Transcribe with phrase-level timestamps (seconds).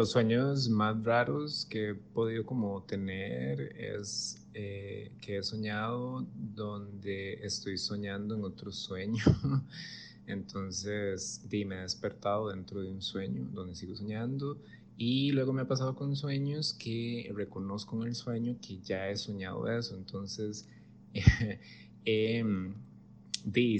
[0.00, 7.34] los sueños más raros que he podido como tener es eh, que he soñado donde
[7.44, 9.22] estoy soñando en otro sueño.
[10.26, 14.56] Entonces, di, me he despertado dentro de un sueño donde sigo soñando
[14.96, 19.16] y luego me ha pasado con sueños que reconozco en el sueño que ya he
[19.18, 19.96] soñado eso.
[19.96, 20.66] Entonces,
[22.06, 22.42] eh,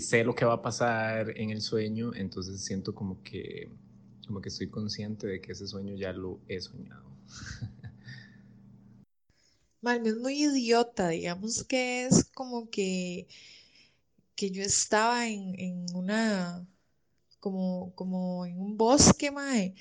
[0.01, 3.71] sé lo que va a pasar en el sueño, entonces siento como que,
[4.27, 7.11] como que estoy consciente de que ese sueño ya lo he soñado.
[9.83, 13.29] Mal, es muy idiota, digamos que es como que,
[14.35, 16.67] que yo estaba en, en una,
[17.41, 19.75] como, como en un bosque, mae,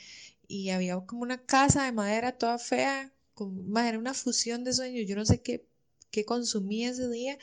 [0.47, 4.73] y había como una casa de madera toda fea, con, mae, era una fusión de
[4.73, 5.68] sueños, yo no sé qué,
[6.11, 7.37] qué consumí ese día,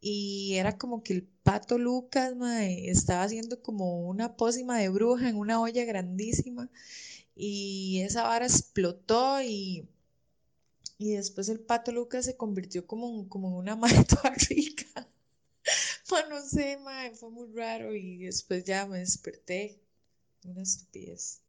[0.00, 5.36] y era como que el pato Lucas, estaba haciendo como una pócima de bruja en
[5.36, 6.70] una olla grandísima,
[7.36, 9.88] y esa vara explotó y
[10.98, 15.06] y después el pato Lucas se convirtió como, como en una madre toda rica.
[16.08, 16.78] pues no sé,
[17.14, 19.80] fue muy raro y después ya me desperté.
[20.44, 21.40] Una estupidez.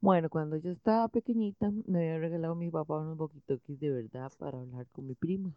[0.00, 4.58] Bueno, cuando yo estaba pequeñita, me había regalado mi papá unos boquitoquis de verdad para
[4.58, 5.52] hablar con mi prima,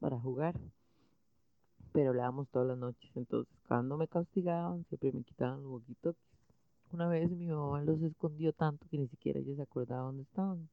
[0.00, 0.54] para jugar.
[1.92, 6.22] Pero hablábamos todas las noches, entonces cuando me castigaban, siempre me quitaban los boquitoquis.
[6.92, 10.68] Una vez mi mamá los escondió tanto que ni siquiera ella se acordaba dónde estaban.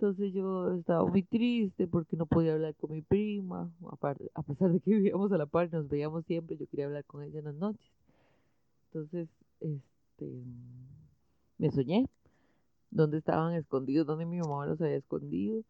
[0.00, 4.72] Entonces yo estaba muy triste porque no podía hablar con mi prima, aparte, a pesar
[4.72, 7.44] de que vivíamos a la par, nos veíamos siempre, yo quería hablar con ella en
[7.44, 7.90] las noches.
[8.86, 9.28] Entonces,
[9.60, 10.42] este,
[11.58, 12.08] me soñé
[12.90, 15.62] dónde estaban escondidos, dónde mi mamá los había escondido.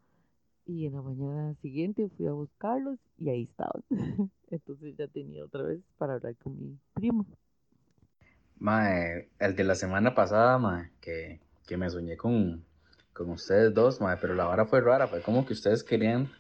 [0.72, 3.82] Y en la mañana siguiente fui a buscarlos y ahí estaban.
[4.50, 7.27] Entonces ya tenía otra vez para hablar con mi primo.
[8.60, 12.64] Mae, el de la semana pasada, mae, que, que me soñé con,
[13.12, 16.30] con ustedes dos, mae, pero la hora fue rara, fue como que ustedes querían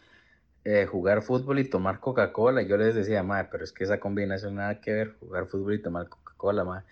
[0.64, 2.62] eh, jugar fútbol y tomar Coca-Cola.
[2.62, 5.82] Yo les decía, mae, pero es que esa combinación nada que ver, jugar fútbol y
[5.82, 6.82] tomar Coca-Cola, mae.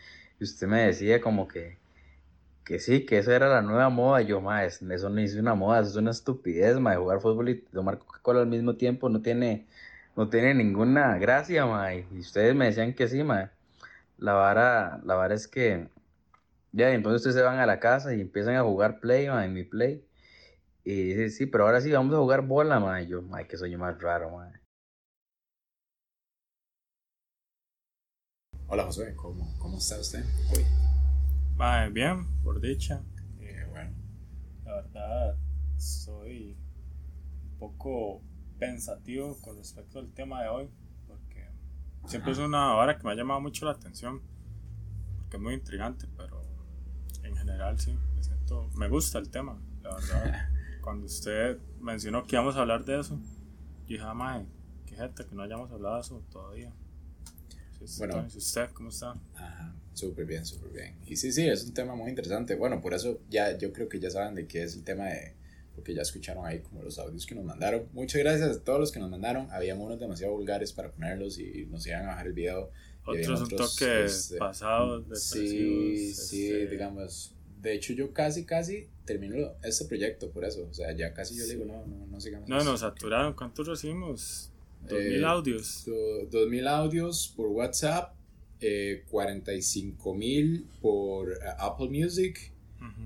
[0.40, 1.78] Y usted me decía como que,
[2.68, 4.20] que sí, que eso era la nueva moda.
[4.20, 6.98] Yo, mae, eso no es una moda, eso es una estupidez, mae.
[6.98, 9.66] Jugar fútbol y tomar Coca-Cola al mismo tiempo no tiene,
[10.16, 12.06] no tiene ninguna gracia, mae.
[12.12, 13.48] Y ustedes me decían que sí, mae.
[14.18, 15.88] La vara, la vara es que
[16.72, 19.64] ya, entonces ustedes se van a la casa y empiezan a jugar play, en mi
[19.64, 20.06] play.
[20.84, 23.00] Y dice, sí, pero ahora sí vamos a jugar bola, ma.
[23.00, 24.52] Y yo, ay, qué sueño más raro, ma.
[28.66, 30.22] Hola, José, ¿cómo, cómo está usted
[30.54, 30.87] hoy?
[31.92, 33.02] Bien, por dicha.
[33.40, 33.90] Eh, bueno.
[34.64, 35.36] La verdad,
[35.76, 36.56] soy
[37.50, 38.22] un poco
[38.58, 40.70] pensativo con respecto al tema de hoy,
[41.08, 41.48] porque
[42.06, 44.22] siempre es una hora que me ha llamado mucho la atención,
[45.16, 46.40] porque es muy intrigante, pero
[47.24, 50.48] en general sí, me siento, me gusta el tema, la verdad.
[50.80, 54.44] Cuando usted mencionó que íbamos a hablar de eso, yo dije, ah,
[54.86, 56.72] qué gente que no hayamos hablado de eso todavía.
[57.98, 59.14] Bueno, ¿usted cómo está?
[59.34, 60.96] Ajá, súper bien, súper bien.
[61.06, 62.54] Y sí, sí, es un tema muy interesante.
[62.54, 65.34] Bueno, por eso ya yo creo que ya saben de qué es el tema de,
[65.74, 67.88] porque ya escucharon ahí como los audios que nos mandaron.
[67.92, 69.50] Muchas gracias a todos los que nos mandaron.
[69.50, 72.70] Había unos demasiado vulgares para ponerlos y nos iban a bajar el video
[73.08, 77.34] otros un toque este, pasados, Sí, sí, este, digamos.
[77.60, 80.68] De hecho, yo casi, casi termino este proyecto por eso.
[80.70, 82.48] O sea, ya casi yo le digo, no, no, no sigamos.
[82.48, 83.34] No, nos saturaron.
[83.34, 84.52] ¿Cuántos recibimos?
[84.82, 85.84] ¿Dos mil eh, audios?
[86.30, 88.14] Dos mil audios por WhatsApp,
[88.60, 92.52] eh, 45 mil por eh, Apple Music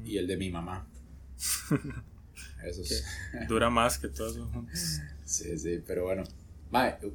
[0.05, 0.87] y el de mi mamá.
[2.65, 3.05] Eso es.
[3.49, 5.01] Dura más que todos juntos.
[5.25, 6.25] Sí, sí, pero bueno.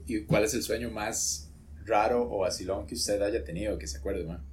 [0.05, 1.51] ¿y cuál es el sueño más
[1.85, 4.43] raro o vacilón que usted haya tenido, que se acuerde, man?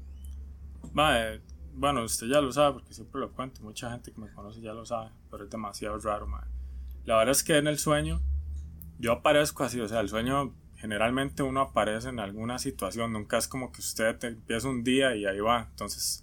[1.74, 4.72] bueno, usted ya lo sabe porque siempre lo cuento, mucha gente que me conoce ya
[4.72, 6.28] lo sabe, pero es demasiado raro.
[7.04, 8.22] La verdad es que en el sueño
[8.98, 13.48] yo aparezco así, o sea, el sueño generalmente uno aparece en alguna situación, nunca es
[13.48, 15.68] como que usted te empieza un día y ahí va.
[15.70, 16.22] Entonces,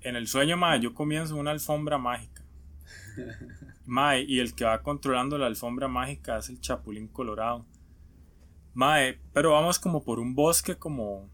[0.00, 2.42] en el sueño, mae, yo comienzo una alfombra mágica.
[3.86, 7.66] Mae, y el que va controlando la alfombra mágica es el Chapulín Colorado.
[8.74, 11.28] Mae, pero vamos como por un bosque como,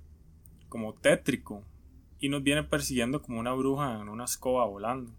[0.68, 1.64] como tétrico.
[2.18, 5.12] Y nos viene persiguiendo como una bruja en una escoba volando.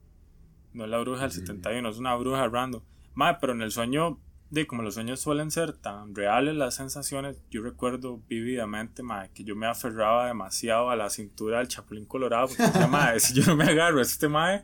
[0.74, 2.81] No es la bruja del 71, es una bruja random.
[3.13, 4.19] Mae, pero en el sueño,
[4.50, 9.44] de como los sueños suelen ser tan reales las sensaciones, yo recuerdo vívidamente, mae, que
[9.44, 12.48] yo me aferraba demasiado a la cintura del chapulín colorado.
[12.48, 14.63] Porque decía, mae, si yo no me agarro a este mae,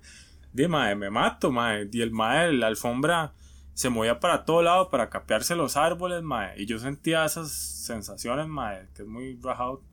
[0.54, 1.88] de mae, me mato, mae.
[1.92, 3.34] Y el mae, la alfombra
[3.74, 6.60] se movía para todo lado para capearse los árboles, mae.
[6.60, 9.84] Y yo sentía esas sensaciones, mae, que es muy rajado,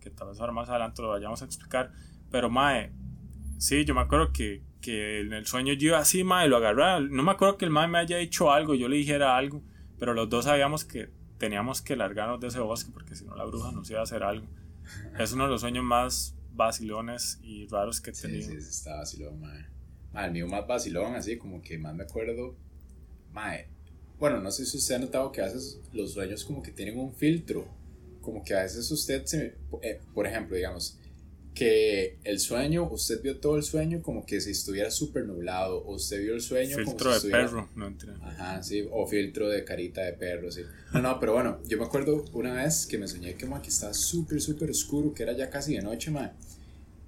[0.00, 1.92] que tal vez ahora más adelante lo vayamos a explicar.
[2.30, 2.92] Pero, mae,
[3.56, 7.00] sí, yo me acuerdo que, que en el sueño yo iba así, mae, lo agarraba.
[7.00, 9.62] No me acuerdo que el mae me haya dicho algo, yo le dijera algo,
[9.98, 13.44] pero los dos sabíamos que teníamos que largarnos de ese bosque porque si no la
[13.44, 14.46] bruja nos iba a hacer algo.
[15.18, 18.50] Es uno de los sueños más vacilones y raros que he tenido.
[18.50, 19.66] sí, sí, está vacilón, mae.
[20.12, 22.56] Mae, el mío más vacilón, así como que más me acuerdo.
[23.32, 23.68] Mae,
[24.18, 26.98] bueno, no sé si usted ha notado que a veces los sueños como que tienen
[26.98, 27.66] un filtro.
[28.20, 29.56] Como que a veces usted se.
[29.82, 30.99] eh, por ejemplo, digamos,
[31.54, 35.82] que el sueño, usted vio todo el sueño como que si estuviera súper nublado.
[35.84, 38.24] O usted vio el sueño como Filtro si de estuviera- perro, no entiendo.
[38.24, 40.62] Ajá, sí, o filtro de carita de perro, sí.
[40.92, 43.68] No, no, pero bueno, yo me acuerdo una vez que me soñé que, ma, que
[43.68, 46.32] estaba súper, súper oscuro, que era ya casi de noche, ma.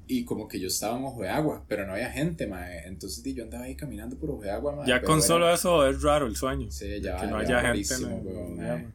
[0.09, 2.67] Y como que yo estaba en ojo de agua, pero no había gente, ma.
[2.85, 4.87] Entonces yo andaba ahí caminando por ojo de agua, ma.
[4.87, 6.71] Ya con era- solo eso es raro el sueño.
[6.71, 7.95] Sí, ya, que no ya haya gente.
[7.95, 8.93] en el- weón.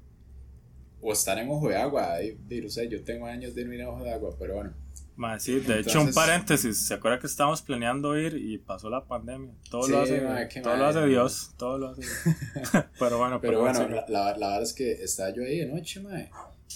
[1.02, 3.82] O estar en ojo de agua, ahí, no sé, yo tengo años de no ir
[3.84, 4.74] a ojo de agua, pero bueno.
[5.18, 6.78] Ma, sí, de hecho, un paréntesis.
[6.86, 9.52] ¿Se acuerda que estábamos planeando ir y pasó la pandemia?
[9.70, 11.06] Todo Sí, lo hace, ma, todo lo hace.
[11.08, 11.52] Dios.
[11.58, 12.86] Todo lo hace Dios.
[13.00, 16.02] pero bueno, Pero bueno, la, la, la verdad es que estaba yo ahí de noche,
[16.02, 16.30] mae,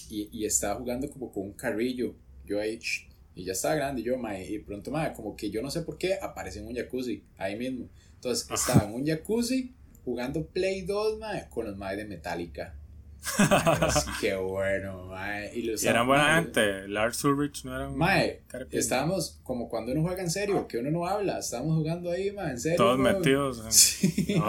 [0.09, 2.15] y, y estaba jugando como con un carrillo.
[2.43, 5.51] Yo ahí, shh, y ya estaba grande, y yo, mae, y pronto, mae, como que
[5.51, 7.89] yo no sé por qué, aparece en un jacuzzi, ahí mismo.
[8.15, 12.75] Entonces, estaba en un jacuzzi jugando Play 2, mae, con los mae de Metallica.
[14.19, 15.55] Que bueno, mae.
[15.57, 16.87] Y, los Y eran buena mae, gente.
[16.87, 17.97] Lars Ulrich no era un.
[17.97, 18.41] Mae,
[18.71, 22.51] estábamos como cuando uno juega en serio, que uno no habla, estábamos jugando ahí, mae,
[22.51, 22.77] en serio.
[22.77, 23.63] Todos metidos.
[23.65, 24.35] en- Sí.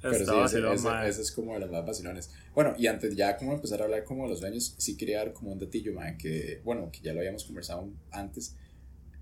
[0.00, 2.30] No, Pero sí, Estaba ese, ese- ese es como de los más vacilones.
[2.54, 5.32] Bueno, y antes ya como empezar a hablar como de los sueños, sí quería dar
[5.32, 8.54] como un datillo, mae, que, bueno, que ya lo habíamos conversado antes,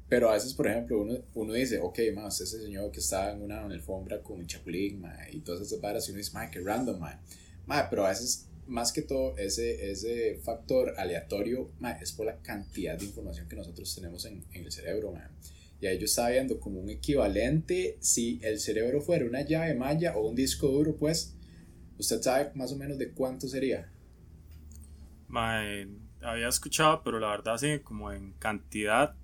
[0.06, 3.32] pero a veces, por ejemplo, uno, uno dice, ok, mae, usted ese señor que está
[3.32, 6.50] en una alfombra con un chapulín, mae, y todas esas varas, y uno dice, mae,
[6.50, 7.16] qué random, mae.
[7.66, 12.40] Mae, pero a veces, más que todo, ese, ese factor aleatorio, mae, es por la
[12.42, 15.28] cantidad de información que nosotros tenemos en, en el cerebro, mae.
[15.80, 20.16] Y ahí yo estaba viendo como un equivalente, si el cerebro fuera una llave maya
[20.16, 21.36] o un disco duro, pues,
[21.98, 23.92] usted sabe más o menos de cuánto sería.
[25.28, 25.88] Mae,
[26.22, 29.14] había escuchado, pero la verdad sí, como en cantidad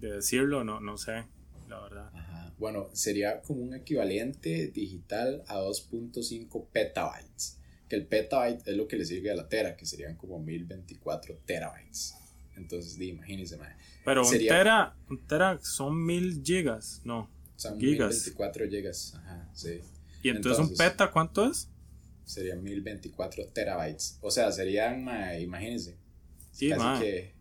[0.00, 1.24] de decirlo, no, no sé,
[1.68, 2.10] la verdad.
[2.12, 2.52] Ajá.
[2.58, 7.58] Bueno, sería como un equivalente digital a 2.5 petabytes.
[7.92, 11.40] Que el petabyte es lo que le sigue a la tera, que serían como 1024
[11.44, 12.14] terabytes.
[12.56, 13.58] Entonces, di, imagínense.
[14.02, 17.28] Pero un tera, un tera son mil gigas, no.
[17.54, 18.14] Son Gigas.
[18.14, 19.14] 1024 gigas.
[19.14, 19.80] Ajá, sí.
[20.22, 21.68] Y entonces, un peta, ¿cuánto es?
[22.24, 24.16] Serían 1024 terabytes.
[24.22, 25.06] O sea, serían,
[25.38, 25.98] imagínense,
[26.50, 27.34] Sí, Casi que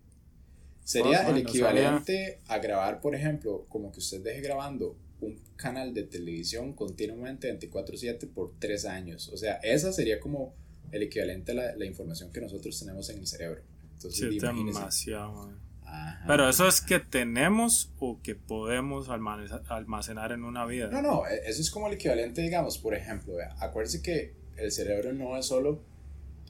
[0.83, 5.39] sería Oh, el no equivalente a grabar, por ejemplo, como que usted deje grabando un
[5.55, 9.29] canal de televisión continuamente 24/7 por tres años.
[9.29, 10.53] O sea, esa sería como
[10.91, 13.61] el equivalente a la, la información que nosotros tenemos en el cerebro.
[13.93, 15.53] Entonces, Sí, demasiado.
[15.85, 16.23] Ajá.
[16.27, 20.89] Pero eso es que tenemos o que podemos almacena- almacenar en una vida.
[20.89, 24.71] No, no, e- eso es como el equivalente, digamos, por ejemplo, vea, acuérdese que el
[24.71, 25.81] cerebro no es solo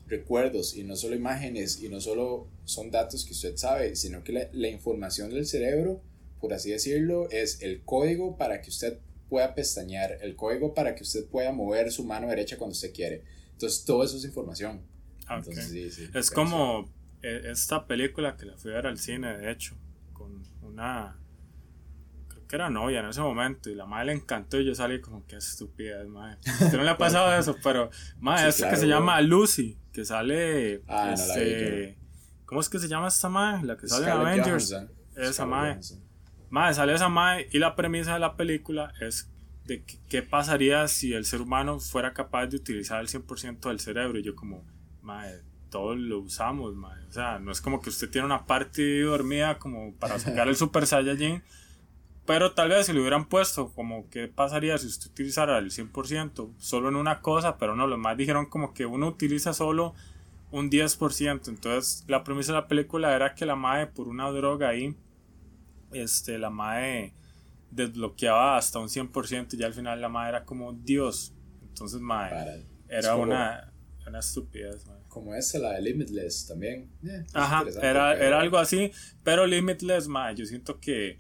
[0.08, 4.34] recuerdos y no solo imágenes y no solo son datos que usted sabe, sino que
[4.34, 6.02] la, la información del cerebro,
[6.42, 9.00] por así decirlo, es el código para que usted
[9.30, 13.24] pueda pestañear, el código para que usted pueda mover su mano derecha cuando usted quiere.
[13.54, 14.82] Entonces, todo eso es información.
[15.28, 15.48] Ah, ok.
[15.48, 16.92] Entonces, sí, sí, Es como
[17.22, 19.78] eh, esta película que la fui a ver al cine, de hecho,
[20.12, 21.18] con una.
[22.28, 25.00] Creo que era novia en ese momento y la madre le encantó y yo salí
[25.00, 26.40] como que estupidez, madre.
[26.46, 27.90] Usted no le ha pasado eso, pero,
[28.20, 30.82] madre, Sí, esta claro, que se llama Lucy, que sale.
[30.88, 31.98] Ah, no la vi este,
[32.46, 33.66] ¿Cómo es que se llama esta madre?
[33.66, 34.72] La que sale en Scarlett Avengers.
[34.74, 34.98] Johansson.
[35.16, 35.70] Esa Scarlett madre.
[35.70, 36.11] Johansson.
[36.52, 39.32] Madre, sale esa madre y la premisa de la película es
[39.66, 43.80] de que- qué pasaría si el ser humano fuera capaz de utilizar el 100% del
[43.80, 44.20] cerebro.
[44.20, 44.64] Y yo como,
[45.02, 47.06] madre, todos lo usamos, madre.
[47.08, 50.56] O sea, no es como que usted tiene una parte dormida como para sacar el
[50.58, 51.42] Super Saiyajin.
[52.26, 56.54] Pero tal vez si lo hubieran puesto, como qué pasaría si usted utilizara el 100%
[56.58, 59.96] solo en una cosa, pero no, los más dijeron como que uno utiliza solo
[60.52, 61.50] un 10%.
[61.50, 64.96] Entonces, la premisa de la película era que la madre por una droga ahí
[65.94, 67.14] este, la madre
[67.70, 71.34] desbloqueaba hasta un 100% y ya al final la madre era como Dios.
[71.70, 73.74] Entonces, madre, era como- una,
[74.08, 75.02] una estupidez, madre.
[75.08, 76.90] Como esa, la de Limitless también.
[77.06, 78.92] Eh, Ajá, era, era algo así,
[79.24, 81.18] pero Limitless, madre, yo siento que,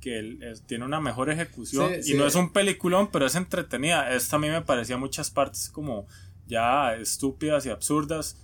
[0.00, 2.14] que tiene una mejor ejecución Sí, y sí.
[2.14, 4.12] no es un peliculón, pero es entretenida.
[4.14, 6.06] Esta a mí me parecía muchas partes como
[6.46, 8.36] ya estúpidas y absurdas.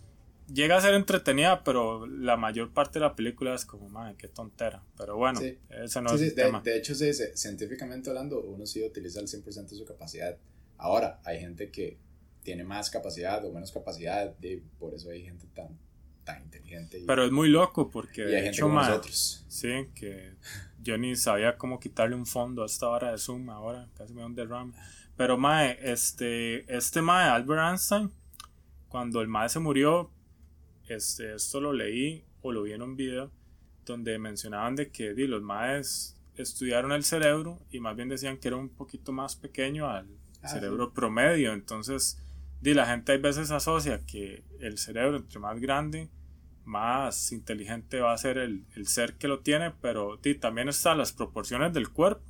[0.53, 4.29] Llega a ser entretenida, pero la mayor parte de la película es como, madre, qué
[4.29, 4.83] tontera.
[4.97, 5.59] Pero bueno, Sí.
[5.71, 6.61] ese no Sí, es sí, el de, tema.
[6.61, 10.37] de hecho, se dice, científicamente hablando, uno sí utiliza el 100% de su capacidad.
[10.79, 11.99] Ahora, hay gente que
[12.43, 15.79] tiene más capacidad o menos capacidad, y por eso hay gente tan
[16.23, 16.99] tan inteligente.
[16.99, 19.45] Y, Pero es muy loco porque de hay gente hecho, como mae, nosotros.
[19.49, 20.33] Sí, que
[20.83, 24.23] yo ni sabía cómo quitarle un fondo a esta hora de Zoom ahora, casi me
[24.23, 24.73] da un derrame.
[25.17, 28.11] Pero mae, este, este mae, Albert Einstein,
[28.89, 30.11] cuando el mae se murió,
[30.89, 33.31] este, esto lo leí o lo vi en un video
[33.85, 38.49] donde mencionaban de que di, los maes estudiaron el cerebro y más bien decían que
[38.49, 40.07] era un poquito más pequeño al
[40.47, 41.53] Ah, cerebro promedio.
[41.53, 42.19] Entonces,
[42.61, 46.09] di, la gente hay veces asocia que el cerebro entre más grande,
[46.65, 50.99] más inteligente va a ser el, el ser que lo tiene, pero di, también están
[50.99, 52.25] las proporciones del cuerpo,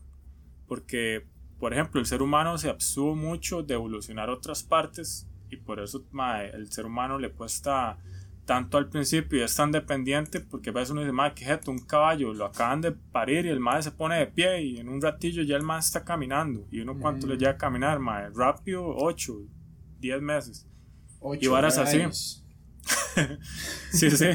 [0.67, 1.27] porque,
[1.59, 6.05] por ejemplo, el ser humano se abstuvo mucho de evolucionar otras partes y por eso
[6.11, 7.99] mae, el ser humano le cuesta
[8.47, 11.71] tanto al principio y es tan dependiente porque a veces uno dice, madre, qué jeto,
[11.71, 14.88] un caballo, lo acaban de parir y el madre se pone de pie y en
[14.88, 18.31] un ratillo ya el madre está caminando y uno cuánto le llega a caminar, madre,
[18.35, 19.35] rápido, 8,
[20.00, 20.67] 10 meses.
[21.21, 22.00] Ocho, y varas así.
[23.93, 24.26] sí, sí.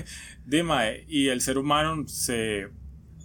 [0.45, 2.69] Dime, y el ser humano se.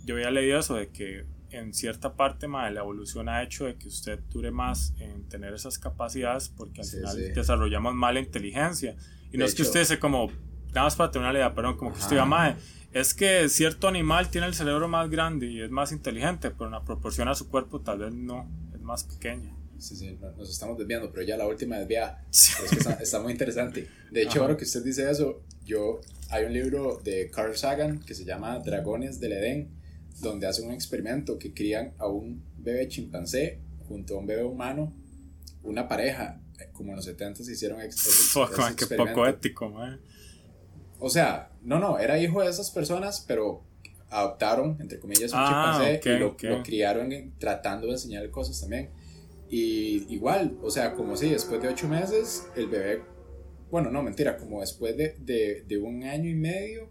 [0.05, 3.76] Yo había leído eso de que en cierta parte, mae, la evolución ha hecho de
[3.76, 7.23] que usted dure más en tener esas capacidades porque al Sí, final sí.
[7.35, 8.95] desarrollamos más la inteligencia.
[9.28, 10.31] Y De no es que usted se como.
[10.76, 12.54] Nada más para tener una idea, perdón, como que usted diga, mae,
[12.92, 16.73] es que cierto animal tiene el cerebro más grande y es más inteligente, pero en
[16.73, 19.54] la proporción a su cuerpo tal vez no, es más pequeña.
[19.78, 22.23] Sí, sí, no- nos estamos desviando, pero ya la última desviada.
[22.30, 22.52] Sí.
[22.64, 23.88] Es que está, está muy interesante.
[24.11, 24.40] De hecho, Ajá.
[24.42, 28.59] ahora que usted dice eso, yo hay un libro de Carl Sagan que se llama
[28.59, 29.71] Dragones del Edén,
[30.21, 34.92] donde hacen un experimento que crían a un bebé chimpancé junto a un bebé humano,
[35.62, 39.71] una pareja, eh, como en los 70 se hicieron ex- esos- Fuck, qué poco ético,
[39.71, 39.99] mae.
[40.99, 43.62] O sea, no, no, era hijo de esas personas, pero
[44.11, 46.43] adoptaron, entre comillas, un Ah, chimpancé y lo, ok.
[46.45, 48.91] lo criaron tratando de enseñarle cosas también.
[49.49, 53.03] Y igual, o sea, como si después de ocho meses el bebé,
[53.71, 56.88] bueno, no, mentira, como después de, de, de un año y medio,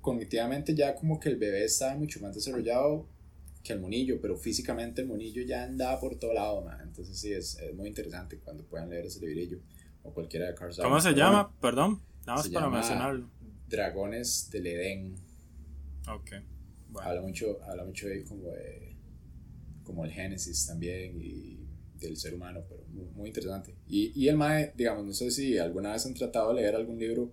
[0.00, 3.06] cognitivamente ya como que el bebé estaba mucho más desarrollado
[3.62, 6.78] que el monillo, pero físicamente el monillo ya andaba por todo lado, man.
[6.82, 9.58] Entonces sí, es, es muy interesante cuando puedan leer ese librillo
[10.02, 10.90] o cualquiera de Carl Sagan.
[10.90, 11.50] ¿Cómo se llama?
[11.60, 13.28] Perdón, nada más para mencionarlo.
[13.68, 15.14] Dragones del Edén.
[16.08, 16.30] Ok.
[16.90, 17.08] Bueno.
[17.08, 18.94] Habla mucho, habla mucho de como de
[19.82, 21.58] como el Génesis también y
[21.98, 23.74] del ser humano, pero muy, muy interesante.
[23.88, 26.98] Y, y el Mae, digamos, no sé si alguna vez han tratado de leer algún
[26.98, 27.32] libro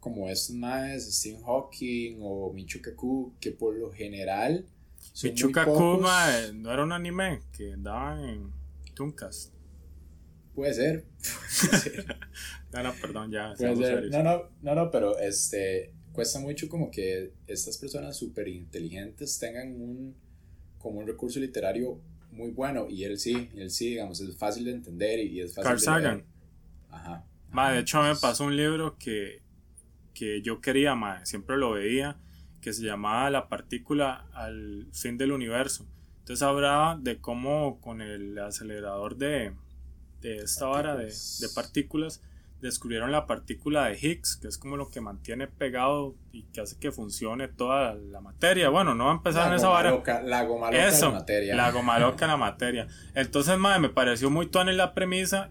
[0.00, 4.66] como estos Maes, Stephen Hawking o Michio Kaku, que por lo general
[5.12, 8.52] son pocos- Kuma eh, no era un anime que daban en
[8.94, 9.52] Tunkas.
[10.54, 11.06] Puede ser.
[12.72, 13.54] No, no, perdón, ya.
[13.56, 13.76] Ser.
[13.76, 14.10] serios.
[14.10, 19.80] No, no, no, no, pero este cuesta mucho como que estas personas súper inteligentes tengan
[19.80, 20.14] un
[20.78, 22.00] como un recurso literario
[22.32, 25.64] muy bueno y él sí, él sí, digamos, es fácil de entender y, es fácil
[25.64, 26.14] Carl de Sagan.
[26.16, 26.24] leer.
[26.90, 27.24] Ajá.
[27.50, 29.42] Ma, de hecho, me pasó un libro que,
[30.14, 32.16] que yo quería, ma, siempre lo veía,
[32.60, 35.86] que se llamaba La partícula al fin del universo.
[36.20, 39.52] Entonces hablaba de cómo con el acelerador de,
[40.20, 42.22] de esta vara de, de partículas
[42.62, 46.78] descubrieron la partícula de Higgs, que es como lo que mantiene pegado y que hace
[46.78, 48.68] que funcione toda la materia.
[48.70, 49.90] Bueno, no va a empezar en La esa goma vara.
[49.90, 51.54] loca, la goma loca Eso, la materia.
[51.54, 52.86] la goma loca en la materia.
[53.14, 55.50] Entonces, madre, me pareció muy tuanes la premisa,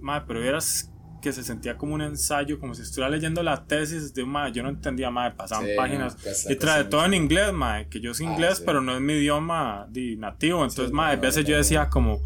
[0.00, 4.12] madre, pero vieras que se sentía como un ensayo, como si estuviera leyendo la tesis
[4.12, 6.16] de un madre, yo no entendía, madre, pasaban Sí, páginas.
[6.46, 8.62] no, y trae todo en inglés, madre, que yo sé Ah, inglés, sí.
[8.66, 10.58] pero no es mi idioma di, nativo.
[10.62, 12.20] Entonces, Sí, madre, a veces no, yo decía como,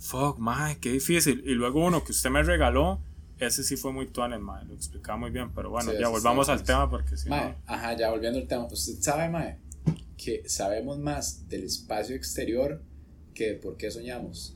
[0.00, 1.42] fuck, madre, qué difícil.
[1.46, 3.00] Y luego uno que usted me regaló,
[3.46, 5.50] ese sí fue muy tuanes, madre, lo explicaba muy bien.
[5.54, 7.56] Pero bueno, Sí, ya volvamos al tema porque si Mae, no...
[7.66, 8.66] ajá, ya volviendo al tema.
[8.66, 9.58] Usted sabe, Mae,
[10.16, 12.82] que sabemos más del espacio exterior
[13.34, 14.54] que de por qué soñamos.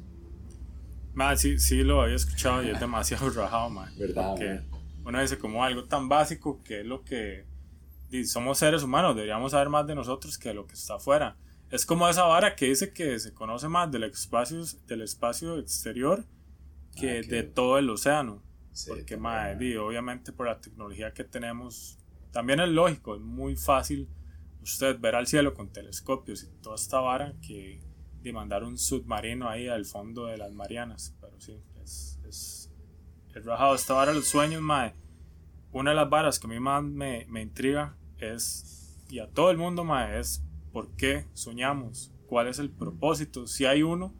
[1.14, 3.92] Madre, sí, sí lo había escuchado y es demasiado rajado, madre.
[3.98, 4.62] ¿Verdad, Porque mae?
[5.04, 7.44] uno dice como algo tan básico que es lo que
[8.26, 11.36] somos seres humanos, deberíamos saber más de nosotros que de lo que está afuera.
[11.70, 16.24] Es como esa vara que dice que se conoce más del espacio, del espacio exterior
[16.94, 18.42] que Ah, que- de todo el océano.
[18.76, 21.96] Sí, Porque, mae, di, obviamente por la tecnología que tenemos,
[22.30, 24.06] también es lógico, es muy fácil
[24.62, 27.80] usted ver al cielo con telescopios y toda esta vara que
[28.20, 31.16] de mandar un submarino ahí al fondo de las Marianas.
[31.22, 32.70] Pero sí, es, es,
[33.34, 33.74] es rajado.
[33.74, 34.94] Esta vara los sueños, mae.
[35.72, 39.50] Una de las varas que a mí más me, me intriga es, y a todo
[39.50, 44.12] el mundo, mae, es por qué soñamos, cuál es el propósito, si hay uno,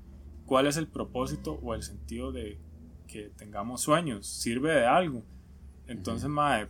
[0.47, 2.59] cuál es el propósito o el sentido de
[3.07, 5.25] que tengamos sueños, sirve de algo.
[5.87, 6.69] Entonces, mae,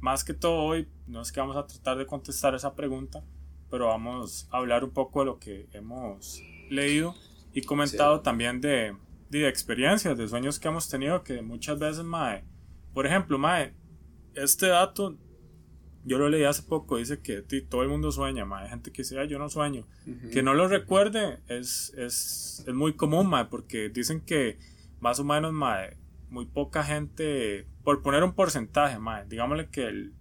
[0.00, 3.22] más que todo hoy, no es que vamos a tratar de contestar esa pregunta,
[3.70, 7.14] pero vamos a hablar un poco de lo que hemos leído
[7.52, 8.22] y comentado Sí.
[8.22, 8.96] también de,
[9.30, 12.44] de experiencias, de sueños que hemos tenido, que muchas veces, mae,
[12.92, 13.74] por ejemplo, mae,
[14.34, 15.16] este dato
[16.06, 18.64] yo lo leí hace poco, dice que ti- todo el mundo sueña, mae.
[18.64, 19.86] Hay gente que dice, "Ay, yo no sueño.
[20.32, 24.58] Que no lo recuerde es, es, es muy común, mae, porque dicen que
[25.04, 25.98] más o menos, mae,
[26.30, 30.14] muy poca gente, por poner un porcentaje, mae, digámosle que el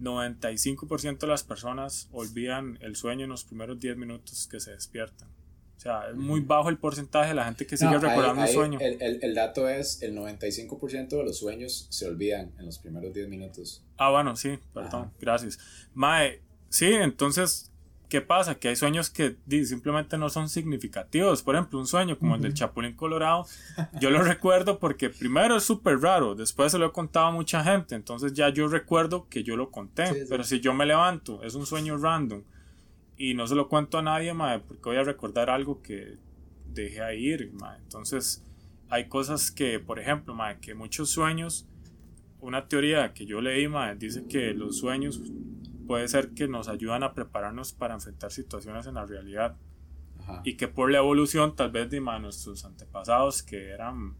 [0.00, 5.28] 95% de las personas olvidan el sueño en los primeros 10 minutos que se despiertan.
[5.76, 8.48] O sea, es muy bajo el porcentaje de la gente que sigue No, recordando el
[8.48, 8.80] sueño.
[8.80, 13.14] El, el- el dato es el 95% de los sueños se olvidan en los primeros
[13.14, 13.84] 10 minutos.
[13.96, 15.12] Ah, bueno, sí, perdón, Ajá.
[15.20, 15.58] gracias.
[15.94, 17.70] Mae, sí, entonces,
[18.08, 18.56] ¿qué pasa?
[18.56, 21.42] Que hay sueños que simplemente no son significativos.
[21.42, 23.46] Por ejemplo, un sueño como el del Chapulín Colorado,
[24.00, 27.62] yo lo recuerdo porque primero es súper raro, después se lo he contado a mucha
[27.62, 30.06] gente, entonces ya yo recuerdo que yo lo conté.
[30.06, 30.26] Sí, sí.
[30.28, 32.42] Pero si yo me levanto, es un sueño random
[33.16, 36.16] y no se lo cuento a nadie, mae, porque voy a recordar algo que
[36.72, 37.78] dejé ahí ir, mae.
[37.78, 38.44] Entonces,
[38.88, 41.66] hay cosas que, por ejemplo, mae, que muchos sueños
[42.40, 45.20] una teoría que yo leí, mae, dice que los sueños
[45.88, 49.56] puede ser que nos ayudan a prepararnos para enfrentar situaciones en la realidad
[50.20, 50.42] Ajá.
[50.44, 54.14] y que por la evolución tal vez de nuestros antepasados que eran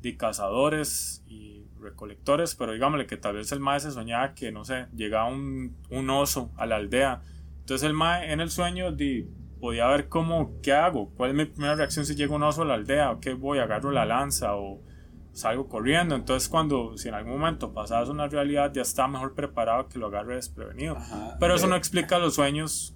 [0.00, 4.64] de cazadores y recolectores, pero digámosle que tal vez el mae se soñaba que, no
[4.64, 7.22] sé, llegaba un, un oso a la aldea.
[7.60, 9.28] Entonces el mae en el sueño di,
[9.60, 11.10] podía ver cómo, ¿qué hago?
[11.10, 13.18] ¿Cuál es mi primera reacción si llega un oso a la aldea?
[13.20, 13.58] ¿Qué voy?
[13.58, 14.80] ¿Agarro la lanza o
[15.32, 16.14] salgo corriendo?
[16.14, 20.06] Entonces cuando, si en algún momento pasas una realidad, ya está mejor preparado que lo
[20.08, 20.96] agarre desprevenido.
[20.96, 21.36] Ajá.
[21.40, 22.94] Pero eso no explica los sueños,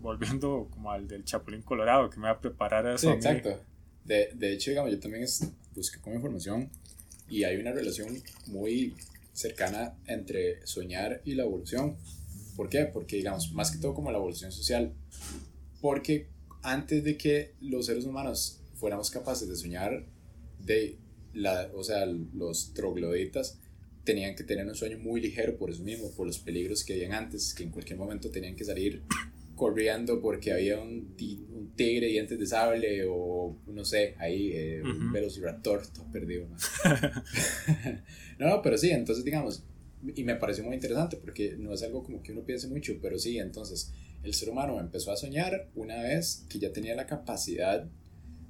[0.00, 3.08] volviendo como al del Chapulín Colorado, que me va a preparar a eso.
[3.10, 3.60] Sí, exacto.
[4.04, 6.70] De, de hecho, digamos, yo también es- busqué como información
[7.28, 8.08] y hay una relación
[8.46, 8.94] muy
[9.32, 11.96] cercana entre soñar y la evolución.
[12.54, 12.84] ¿Por qué?
[12.84, 14.92] Porque, digamos, más que todo como la evolución social.
[15.80, 16.28] Porque
[16.62, 20.04] antes de que los seres humanos fuéramos capaces de soñar,
[20.60, 20.98] de
[21.34, 23.58] la, o sea, los trogloditas
[24.04, 27.12] tenían que tener un sueño muy ligero por eso mismo, por los peligros que habían
[27.12, 29.02] antes, que en cualquier momento tenían que salir
[29.56, 31.14] corriendo porque había un,
[31.54, 35.12] un tigre dientes de sable o no sé, ahí eh, un Ujú.
[35.12, 36.46] velociraptor todo perdido.
[36.48, 36.56] no,
[38.48, 39.62] no, pero sí, entonces digamos,
[40.14, 43.18] y me pareció muy interesante porque no es algo como que uno piense mucho, pero
[43.18, 43.92] sí, entonces
[44.22, 47.86] el ser humano empezó a soñar una vez que ya tenía la capacidad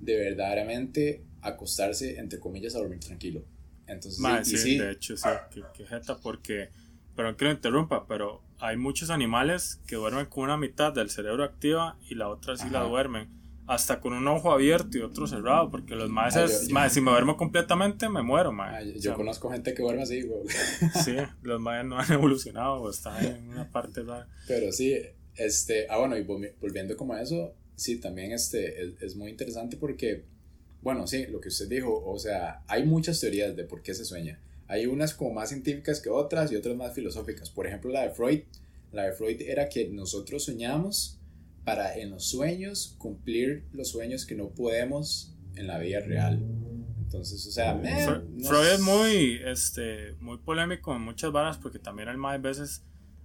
[0.01, 3.43] de verdaderamente acostarse, entre comillas, a dormir tranquilo.
[3.87, 6.71] Entonces, Mae, sí, sí, de hecho, sí, que, que jeta, porque,
[7.15, 11.45] perdón que lo interrumpa, pero hay muchos animales que duermen con una mitad del cerebro
[11.45, 12.89] activa y la otra sí la Ajá.
[12.89, 13.29] duermen,
[13.67, 16.91] hasta con un ojo abierto y otro cerrado, porque los Ah, es- yo- yo- mae,
[16.91, 18.77] si me duermo completamente, me muero, mae.
[18.77, 20.43] Ah, yo, O yo sea, conozco gente que duerme así, güey.
[21.05, 24.29] Sí, los maes no han evolucionado o están en una parte rara.
[24.47, 24.95] Pero sí,
[25.37, 29.31] este, ah, bueno, y volvi- volviendo como a eso, sí, también este, es, es muy
[29.31, 30.25] interesante porque,
[30.85, 34.05] bueno, sí, lo que usted dijo, o sea, hay muchas teorías de por qué se
[34.05, 34.39] sueña.
[34.69, 37.51] Hay unas como más científicas que otras y otras más filosóficas.
[37.51, 38.41] Por ejemplo, la de Freud.
[38.93, 41.19] La de Freud era que nosotros soñamos
[41.65, 46.41] para en los sueños cumplir los sueños que no podemos en la vida real.
[47.05, 51.59] Entonces, o sea, Fre- no Freud s- es muy, este, muy polémico en muchas varas
[51.59, 52.83] porque también mae a veces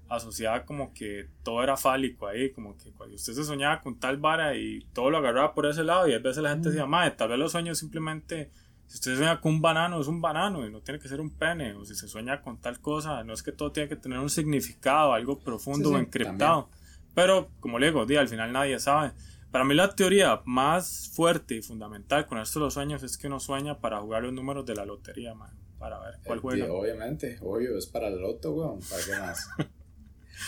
[0.09, 4.17] asociaba como que todo era fálico ahí, como que cuando usted se soñaba con tal
[4.17, 7.11] vara y todo lo agarraba por ese lado y a veces la gente decía, mae,
[7.11, 8.49] tal vez los sueños simplemente,
[8.87, 11.29] si usted sueña con un banano, es un banano y no tiene que ser un
[11.29, 14.17] pene, o si se sueña con tal cosa, no es que todo tiene que tener
[14.19, 16.69] un significado, algo profundo Sí, o sí, encriptado.
[17.13, 19.11] Pero, como le digo, di, al final nadie sabe.
[19.51, 23.27] Para mí la teoría más fuerte y fundamental con esto de los sueños es que
[23.27, 26.71] uno sueña para jugar los números de la lotería, man, para ver cuál Eh, juega.
[26.71, 29.49] obviamente, obvio, es para el loto, weón, ¿para qué más?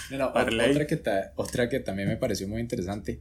[0.09, 3.19] No, no, otra, que ta- otra que también me pareció muy interesante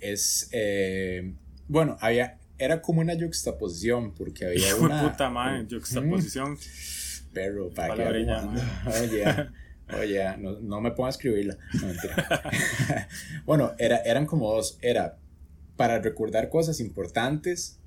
[0.00, 1.32] es, eh,
[1.66, 5.10] bueno, había, era como una juxtaposición, porque había una...
[5.10, 6.52] puta madre, juxtaposición.
[6.52, 8.02] Mm, Perro, para que
[9.02, 9.24] Oye,
[10.00, 11.56] oye, no, no me pongo a escribirla.
[11.74, 13.08] No, mentira.
[13.44, 14.78] bueno, era, eran como dos.
[14.80, 15.18] Era
[15.76, 17.78] para recordar cosas importantes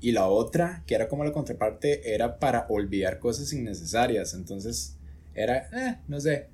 [0.00, 4.34] y la otra, que era como la contraparte, era para olvidar cosas innecesarias.
[4.34, 4.96] Entonces,
[5.34, 6.48] era, eh, no sé,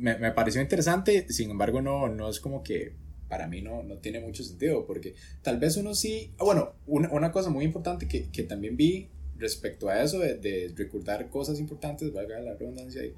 [0.00, 2.94] me, me pareció interesante, sin embargo, no, no es como que
[3.28, 7.10] para mí no, no tiene mucho sentido, porque tal vez uno sí, ah, bueno, una,
[7.12, 11.60] una cosa muy importante que, que también vi respecto a eso de, de recordar cosas
[11.60, 13.14] importantes, valga la redundancia ahí,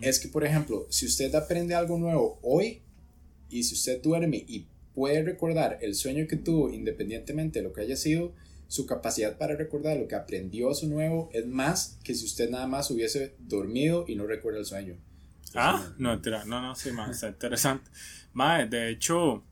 [0.00, 2.82] es que, por ejemplo, si usted aprende algo nuevo hoy
[3.50, 7.80] y si usted duerme y puede recordar el sueño que tuvo independientemente de lo que
[7.80, 8.32] haya sido,
[8.68, 12.66] su capacidad para recordar lo que aprendió eso nuevo es más que si usted nada
[12.68, 14.96] más hubiese dormido y no recuerda el sueño.
[15.54, 17.90] Ah, no, no, no, sí, ma, está interesante.
[18.32, 19.44] Mae, de hecho,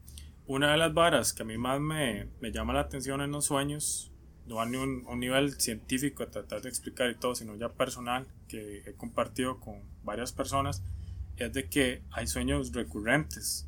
[0.47, 3.47] una de las varas que a mí más me, me llama la atención en los
[3.47, 4.11] sueños,
[4.47, 7.69] no a ni un, un nivel científico a tratar de explicar y todo, sino ya
[7.69, 10.83] personal, que he compartido con varias personas,
[11.37, 13.67] es de que hay sueños recurrentes.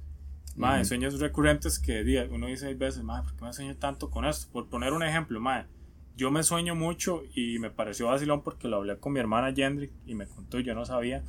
[0.56, 4.11] Mae, sueños recurrentes que di, uno dice hay veces, mae, ¿por qué me sueño tanto
[4.11, 4.52] con esto?
[4.52, 5.66] Por poner un ejemplo, mae,
[6.16, 9.92] yo me sueño mucho y me pareció vacilón porque lo hablé con mi hermana Yendrik
[10.04, 11.22] y me contó, yo no sabía,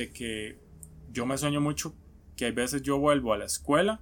[0.00, 0.58] de que
[1.12, 1.94] yo me sueño mucho
[2.34, 4.00] que hay veces yo vuelvo a la escuela,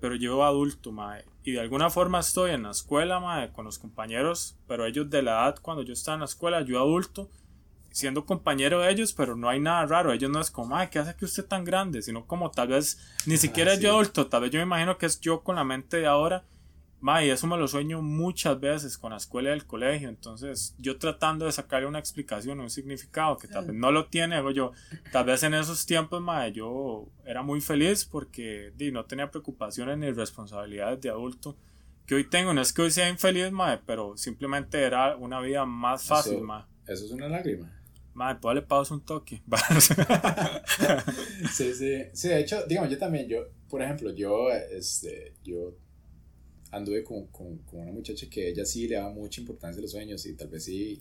[0.00, 3.78] pero yo adulto, mae, y de alguna forma estoy en la escuela, mae, con los
[3.78, 7.28] compañeros, pero ellos de la edad cuando yo estaba en la escuela, yo adulto,
[7.90, 10.12] siendo compañero de ellos, pero no hay nada raro.
[10.12, 12.02] Ellos no es como, ay, ¿qué hace que usted tan grande?
[12.02, 13.82] Sino como tal vez ni siquiera sí.
[13.82, 16.44] yo adulto, tal vez yo me imagino que es yo con la mente de ahora.
[17.00, 20.08] Ma, y eso me lo sueño muchas veces con la escuela y el colegio.
[20.08, 24.36] Entonces, yo tratando de sacarle una explicación, un significado que tal vez no lo tiene,
[24.36, 24.72] digo yo,
[25.12, 29.98] tal vez en esos tiempos, ma, yo era muy feliz porque di, no tenía preocupaciones
[29.98, 31.56] ni responsabilidades de adulto
[32.06, 32.54] que hoy tengo.
[32.54, 36.44] No es que hoy sea infeliz, ma, pero simplemente era una vida más fácil, Eso-
[36.44, 36.66] ma.
[36.88, 37.72] Eso es una lágrima.
[38.14, 39.42] Madre, pues le pausa un toque.
[41.52, 42.02] Sí, sí.
[42.12, 45.74] Sí, de hecho, digamos, yo también, yo, por ejemplo, yo, este, yo
[46.76, 49.90] anduve con, con, con una muchacha que ella sí le daba mucha importancia a los
[49.90, 50.98] sueños y tal vez sí,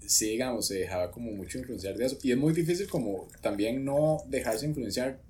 [0.00, 2.18] sí, digamos, se dejaba como mucho influenciar de eso.
[2.22, 5.20] Y es muy difícil como también no dejarse influenciar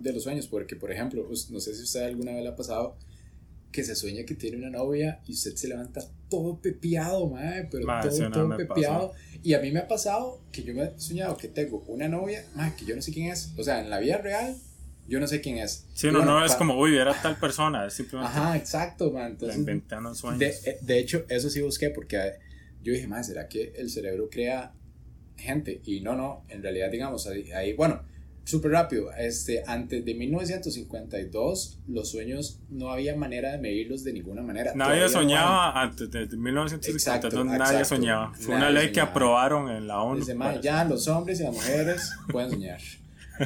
[0.00, 2.96] de los sueños, porque, por ejemplo, no sé si usted alguna vez le ha pasado
[3.72, 7.86] que se sueña que tiene una novia y usted se levanta todo pepeado, madre, pero
[8.10, 9.12] sí, todo, todo me pepeado.
[9.42, 12.44] Y a mí me ha pasado que yo me he soñado que tengo una novia,
[12.54, 13.52] madre, que yo no sé quién es.
[13.56, 14.56] O sea, en la vida real,
[15.08, 15.86] yo no sé quién es.
[15.94, 19.32] Sí, no, bueno, no es como, uy, era tal persona, es simplemente Ajá, exacto, man.
[19.32, 20.38] Entonces, inventé en los sueños.
[20.40, 22.32] de, eh, de hecho, eso sí busqué porque eh,
[22.82, 24.72] yo dije, más, ¿será que el cerebro crea
[25.36, 25.80] gente?
[25.84, 28.02] Y no, no, en realidad, digamos, ahí, ahí bueno,
[28.44, 34.42] súper rápido, este, antes de 1952, los sueños no había manera de medirlos de ninguna
[34.42, 34.72] manera.
[34.74, 37.84] nadie Todavía no soñaba antes de 1952, Exacto, nadie exacto.
[37.96, 38.32] soñaba.
[38.34, 39.10] Fue una Nadie ley que soñaba.
[39.10, 40.20] aprobaron en la ONU.
[40.20, 42.80] Dice, "Ma, para- ya los hombres y las mujeres pueden soñar.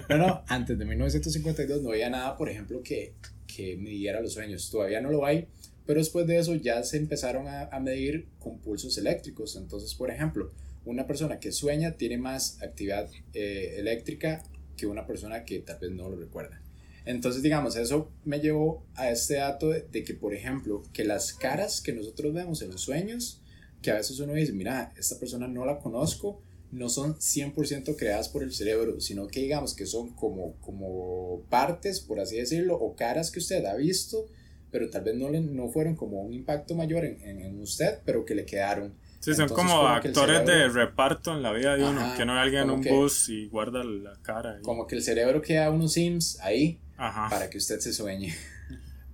[0.09, 3.14] No, antes de 1952 no había nada, por ejemplo, que,
[3.46, 4.70] que midiera los sueños.
[4.70, 5.48] Todavía no lo hay,
[5.87, 9.57] pero después de eso ya se empezaron a, a medir con pulsos eléctricos.
[9.57, 10.50] Entonces, por ejemplo,
[10.85, 14.42] una persona que sueña tiene más actividad eh, eléctrica
[14.76, 16.61] que una persona que tal vez no lo recuerda.
[17.05, 21.33] Entonces, digamos, eso me llevó a este dato de, de que, por ejemplo, que las
[21.33, 23.40] caras que nosotros vemos en los sueños,
[23.83, 26.42] que a veces uno dice, mira, esta persona no la conozco,
[26.73, 32.01] no son 100% creadas por el cerebro, sino que digamos que son como, como partes,
[32.01, 34.27] por así decirlo, o caras que usted ha visto,
[34.71, 37.99] pero tal vez no, le, no fueron como un impacto mayor en, en, en usted,
[38.05, 38.95] pero que le quedaron.
[39.19, 42.17] Sí, son Entonces, como como actores de cerebro- reparto en la vida de uno, Ajá,
[42.17, 44.55] que no hay alguien en un que- bus y guarda la cara.
[44.55, 44.63] ahí.
[44.63, 47.29] Como que el cerebro queda unos sims ahí Ajá.
[47.29, 48.33] para que usted se sueñe.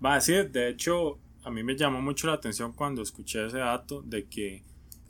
[0.04, 4.02] Va, sí, de hecho, a mí me llamó mucho la atención cuando escuché ese dato
[4.02, 4.62] de que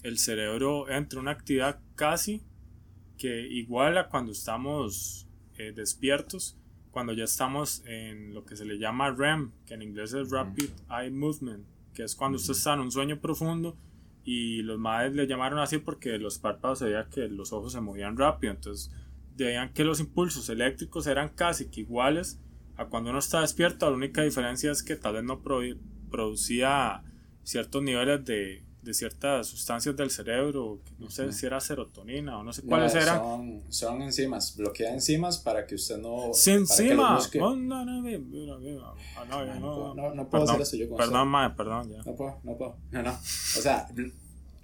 [0.06, 2.42] el cerebro entra en una actividad casi
[3.18, 5.26] que igual a cuando estamos
[5.58, 6.58] eh, despiertos,
[6.90, 10.70] cuando ya estamos en lo que se le llama REM, que en inglés es Rapid
[10.90, 11.64] Eye Movement,
[11.94, 13.76] que es cuando usted está en un sueño profundo
[14.24, 17.80] y los madres le llamaron así porque los párpados se veía que los ojos se
[17.80, 18.90] movían rápido, entonces
[19.36, 22.40] veían que los impulsos eléctricos eran casi que iguales
[22.76, 25.78] a cuando uno está despierto, la única diferencia es que tal vez no produ-
[26.10, 27.02] producía
[27.42, 31.32] ciertos niveles de, de ciertas sustancias del cerebro, no sé Ujú.
[31.32, 33.18] si era serotonina o no sé No, cuáles eran.
[33.18, 36.32] Son, son enzimas, bloquea enzimas para que usted no...
[36.32, 37.40] Sin busque.
[37.40, 38.94] Oh, no, no.
[39.16, 41.90] Ah, no, No, no, puedo- no- no puedo hacer eso yo con Perdón, mae, perdón,
[41.90, 42.02] ya.
[42.04, 42.76] No puedo, no puedo.
[42.92, 43.10] No, no.
[43.12, 43.88] O sea,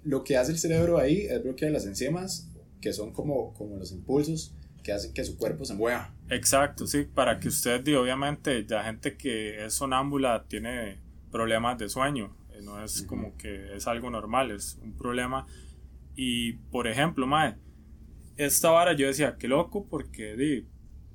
[0.05, 2.47] lo que hace el cerebro ahí es bloquear las enzimas,
[2.81, 6.13] que son como, como los impulsos que hacen que su cuerpo se mueva.
[6.29, 10.97] Exacto, sí, para que usted, obviamente, la gente que es sonámbula tiene
[11.31, 15.47] problemas de sueño, no es como que es algo normal, es un problema.
[16.15, 17.55] Y, por ejemplo, mae,
[18.37, 20.67] esta vara yo decía, qué loco, porque, di,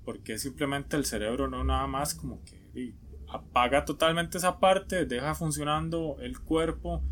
[0.04, 2.94] porque simplemente el cerebro no nada más como que di,
[3.28, 7.02] apaga totalmente esa parte, deja funcionando el cuerpo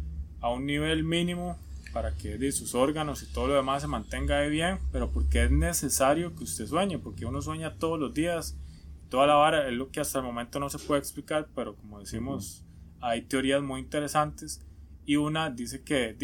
[0.40, 1.58] a un nivel mínimo
[1.92, 5.44] para que di, sus órganos y todo lo demás se mantenga de bien, pero porque
[5.44, 8.56] es necesario que usted sueñe, porque uno sueña todos los días,
[9.08, 12.00] toda la vara es lo que hasta el momento no se puede explicar, pero como
[12.00, 12.65] decimos,
[13.00, 14.64] hay teorías muy interesantes
[15.04, 16.16] y una dice que,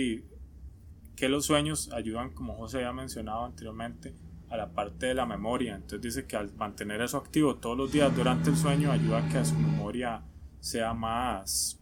[1.16, 4.14] que los sueños ayudan, como José había mencionado anteriormente,
[4.50, 5.76] a la parte de la memoria.
[5.76, 9.28] Entonces dice que al mantener eso activo todos los días durante el sueño ayuda a
[9.28, 10.22] que su memoria
[10.60, 11.78] sea más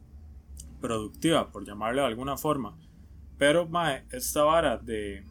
[0.81, 2.77] productiva, por llamarle de alguna forma.
[3.39, 5.25] Pero mae, esta vara de,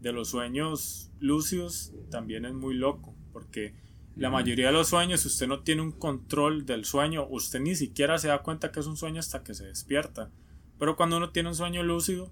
[0.00, 3.74] de los sueños lúcidos también es muy loco, porque
[4.16, 7.74] la mayoría de los sueños, si usted no tiene un control del sueño, usted ni
[7.74, 10.30] siquiera se da cuenta que es un sueño hasta que se despierta.
[10.78, 12.30] Pero cuando uno tiene un sueño lúcido,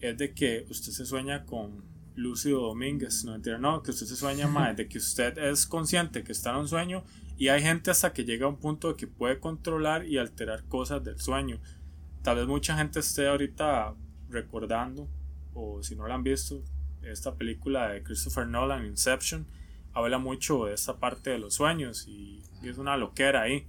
[0.00, 4.16] es de que usted se sueña con Lucio Domínguez, no mentira, no, que usted se
[4.16, 7.04] sueña más, de que usted es consciente que está en un sueño
[7.36, 10.64] y hay gente hasta que llega a un punto de que puede controlar y alterar
[10.64, 11.60] cosas del sueño.
[12.22, 13.94] Tal vez mucha gente esté ahorita
[14.28, 15.08] recordando,
[15.54, 16.62] o si no la han visto,
[17.02, 19.46] esta película de Christopher Nolan, Inception,
[19.92, 23.66] habla mucho de esta parte de los sueños y, y es una loquera ahí.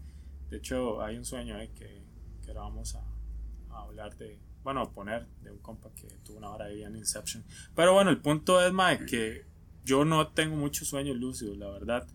[0.49, 2.03] De hecho, hay un sueño ahí que,
[2.43, 3.03] que ahora vamos a,
[3.71, 6.95] a hablar de, bueno, a poner de un compa que tuvo una hora ahí en
[6.95, 7.43] Inception.
[7.75, 9.45] Pero bueno, el punto es, mae, que
[9.85, 12.07] yo no tengo muchos sueños lúcidos, la verdad.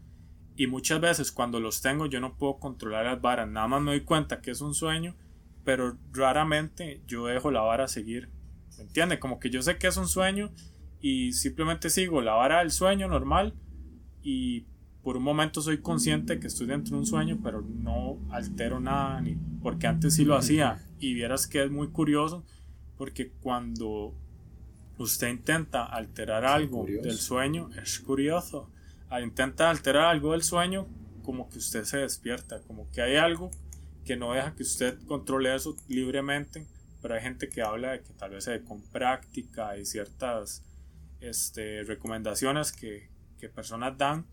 [0.57, 3.49] Y muchas veces cuando los tengo yo no puedo controlar las varas.
[3.49, 5.17] Nada más me doy cuenta que es un sueño,
[5.64, 8.31] pero raramente yo dejo la vara seguir.
[8.77, 9.19] ¿Me entiende?
[9.19, 10.53] Como que yo sé que es un sueño
[11.01, 13.55] y simplemente sigo la vara del sueño normal
[14.25, 14.65] y
[15.03, 19.21] por un momento soy consciente que estoy dentro de un sueño, pero no altero nada,
[19.21, 20.83] ni, porque antes sí lo hacía.
[20.99, 22.43] Y vieras que es muy curioso,
[22.97, 24.15] porque cuando
[24.97, 28.71] usted intenta alterar algo del sueño, es curioso.
[29.11, 30.89] Al intenta alterar algo del sueño,
[31.23, 33.51] como que usted se despierta, como que hay algo
[34.07, 36.67] que no deja que usted controle eso libremente,
[37.03, 40.63] pero hay gente que habla de que tal vez se con práctica y ciertas
[41.21, 43.13] este, recomendaciones que,
[43.45, 44.27] que personas dan,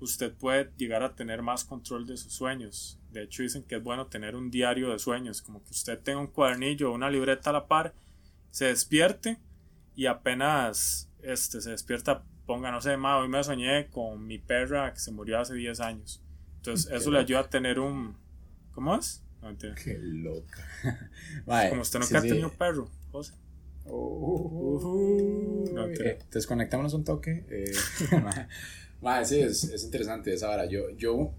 [0.00, 2.98] usted puede llegar a tener más control de sus sueños.
[3.10, 6.20] De hecho, dicen que es bueno tener un diario de sueños, como que usted tenga
[6.20, 7.94] un cuadernillo o una libreta a la par,
[8.50, 9.38] se despierte
[9.94, 14.92] y apenas este, se despierta, ponga, no sé, ma, hoy me soñé con mi perra
[14.92, 16.22] que se murió hace 10 años.
[16.56, 18.16] Entonces, Qué eso le ayuda a tener un.
[18.72, 19.22] ¿Cómo es?
[19.42, 19.56] No.
[19.56, 20.66] Qué loca.
[21.70, 22.26] Como usted sí, nunca sí.
[22.26, 23.34] ha tenido perro, José.
[23.88, 25.66] Uh,
[26.00, 27.44] eh, desconectámonos un toque.
[27.50, 27.72] Eh,
[29.00, 30.66] mae, sí, es, es interesante esa hora.
[30.66, 31.32] Yo, yo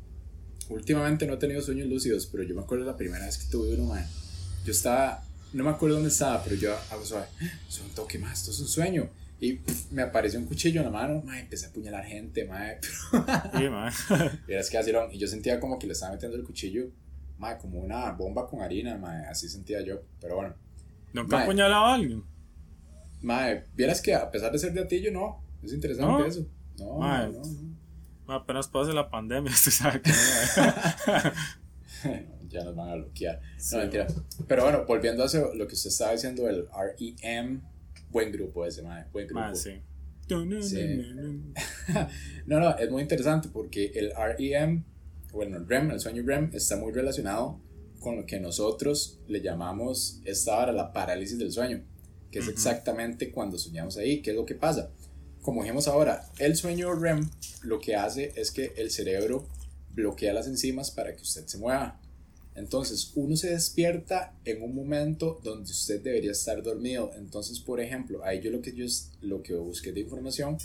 [0.69, 3.73] últimamente no he tenido sueños lúcidos, pero yo me acuerdo la primera vez que tuve
[3.73, 4.05] uno, mae.
[4.65, 7.27] Yo estaba, no me acuerdo dónde estaba, pero yo hago suave.
[7.67, 9.09] Es un toque más, esto es un sueño.
[9.39, 12.79] Y pff, me apareció un cuchillo en la mano, mae, empecé a apuñalar gente, mae.
[12.81, 13.91] Sí, ma.
[14.47, 16.89] Vieras que así era, y yo sentía como que le estaba metiendo el cuchillo,
[17.37, 20.55] mae, como una bomba con harina, mae, así sentía yo, pero bueno.
[21.13, 21.43] ¿Nunca Ma.
[21.43, 22.23] apuñalado a alguien?
[23.21, 26.25] Mae, vieras que a pesar de ser de atillo, no, es interesante ¿No?
[26.25, 26.45] eso.
[26.77, 27.31] No, Mae.
[27.31, 27.77] no, no.
[28.25, 30.11] Ma, apenas pase la pandemia, usted sabe que
[32.49, 33.41] ya nos van a bloquear.
[33.57, 33.75] Sí.
[33.75, 34.07] No, mentira.
[34.47, 37.61] Pero bueno, volviendo a eso, lo que usted estaba diciendo, el REM,
[38.09, 39.41] buen grupo ese, mae, buen grupo.
[39.41, 39.81] Ma, sí.
[40.61, 41.05] Sí.
[42.45, 44.83] No, no, es muy interesante porque el REM,
[45.31, 47.59] bueno, el REM, el sueño REM, está muy relacionado
[47.99, 51.83] con lo que nosotros le llamamos esta hora la parálisis del sueño,
[52.37, 54.21] que es exactamente cuando soñamos ahí.
[54.21, 54.91] ¿Qué es lo que pasa?
[55.41, 57.29] Como dijimos ahora, el sueño REM
[57.63, 59.47] lo que hace es que el cerebro
[59.93, 61.99] bloquea las enzimas para que usted se mueva.
[62.53, 67.11] Entonces, uno se despierta en un momento donde usted debería estar dormido.
[67.15, 68.85] Entonces, por ejemplo, ahí yo lo que yo
[69.21, 70.57] lo que busqué de información,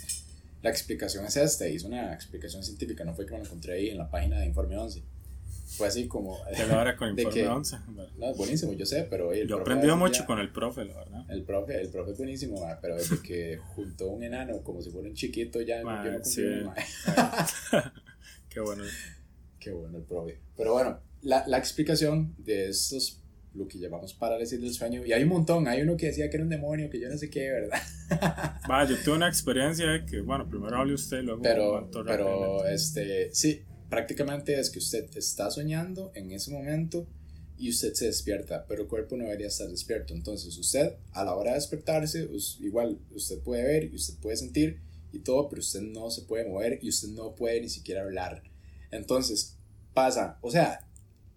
[0.61, 3.89] la explicación es esta, hice una explicación científica, no fue que me lo encontré ahí
[3.89, 5.01] en la página de Informe 11.
[5.77, 7.47] Fue así como De la hora con ¿De informe qué?
[7.47, 7.77] 11.
[8.17, 10.25] no, es buenísimo, yo sé, pero el Yo he profe aprendido a veces mucho ya-
[10.27, 11.25] con el profe, la verdad.
[11.31, 14.89] el profe, el profe es buenísimo, ma, pero desde que juntó un enano como si
[14.91, 16.43] fuera un chiquito ya Ma, yo no sí.
[18.49, 18.83] Qué bueno.
[19.59, 20.39] Qué bueno el profe.
[20.57, 23.19] Pero bueno, la, la explicación de estos,
[23.55, 26.35] lo que llamamos parálisis del sueño, y hay un montón, hay uno que decía que
[26.37, 27.79] era un demonio, que yo no sé qué, ¿verdad?
[28.69, 33.33] Va, yo tuve una experiencia de que, bueno, primero hable usted luego Pero, pero este,
[33.33, 37.05] sí, prácticamente es que usted está soñando en ese momento
[37.59, 40.15] y usted se despierta, pero el cuerpo no debería estar despierto.
[40.15, 42.27] Entonces usted, a la hora de despertarse,
[42.61, 44.79] igual usted puede ver y usted puede sentir
[45.11, 48.41] y todo, pero usted no se puede mover y usted no puede ni siquiera hablar.
[48.89, 49.57] Entonces
[49.93, 50.87] pasa, o sea,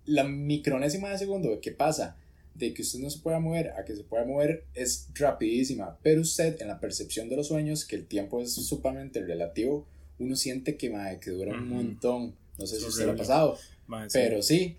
[0.06, 2.16] la micronésima de segundo de que pasa
[2.54, 6.22] de que usted no se pueda mover a que se pueda mover es rapidísima, pero
[6.22, 9.86] usted en la percepción de los sueños, que el tiempo es sumamente relativo,
[10.18, 12.34] uno siente que, mae, que dura un montón.
[12.58, 14.08] No sé Es si usted lo ha pasado, sí.
[14.12, 14.76] pero sí.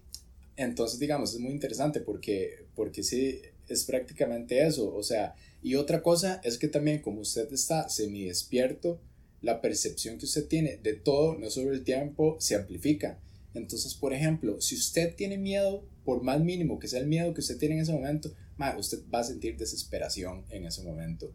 [0.55, 4.93] Entonces, digamos, es muy interesante porque, porque sí, es prácticamente eso.
[4.93, 8.99] O sea, y otra cosa es que también como usted está semidespierto,
[9.41, 13.19] la percepción que usted tiene de todo, no solo el tiempo, se amplifica.
[13.53, 17.41] Entonces, por ejemplo, si usted tiene miedo, por más mínimo que sea el miedo que
[17.41, 21.31] usted tiene en ese momento, ma, usted va a sentir desesperación en ese momento.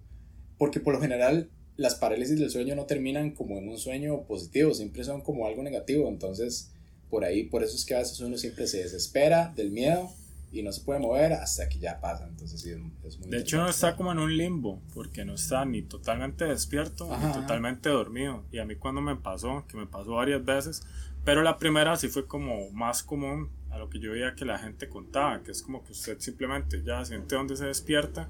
[0.59, 4.75] Porque por lo general las parálisis del sueño no terminan como en un sueño positivo,
[4.75, 6.09] siempre son como algo negativo.
[6.09, 6.71] Entonces,
[7.11, 10.11] por ahí, por eso es que a veces uno siempre se desespera del miedo
[10.53, 12.27] y no se puede mover hasta que ya pasa.
[12.29, 12.71] Entonces, sí,
[13.05, 13.71] es, muy De hecho, interesante.
[13.71, 17.41] está como en un limbo, porque no está ni totalmente despierto Ajá, ni ajá.
[17.41, 18.45] totalmente dormido.
[18.53, 20.83] Y a mí cuando me pasó, que me pasó varias veces,
[21.25, 24.59] pero la primera sí fue como más común a lo que yo veía que la
[24.59, 28.29] gente contaba, que es como que usted simplemente ya siente donde se despierta,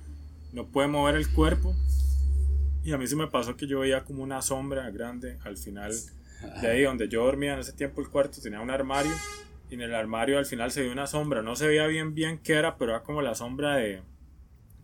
[0.53, 1.75] no puede mover el cuerpo
[2.85, 5.93] Y a mí se me pasó que yo veía como una sombra grande al final
[6.61, 9.13] de ahí donde yo dormía en ese tiempo el cuarto tenía un armario
[9.71, 11.41] y en el armario al final se veía una sombra.
[11.43, 14.03] No se veía bien bien qué era, pero era como la sombra de,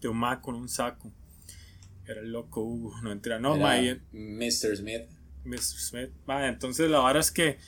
[0.00, 1.12] de un ma con un saco.
[2.06, 3.38] Era el loco Hugo, no entra.
[3.40, 4.76] No, Era ma, y- Mr.
[4.76, 5.02] Smith.
[5.44, 5.58] Mr.
[5.60, 6.10] Smith.
[6.26, 7.58] Ma, entonces la verdad es que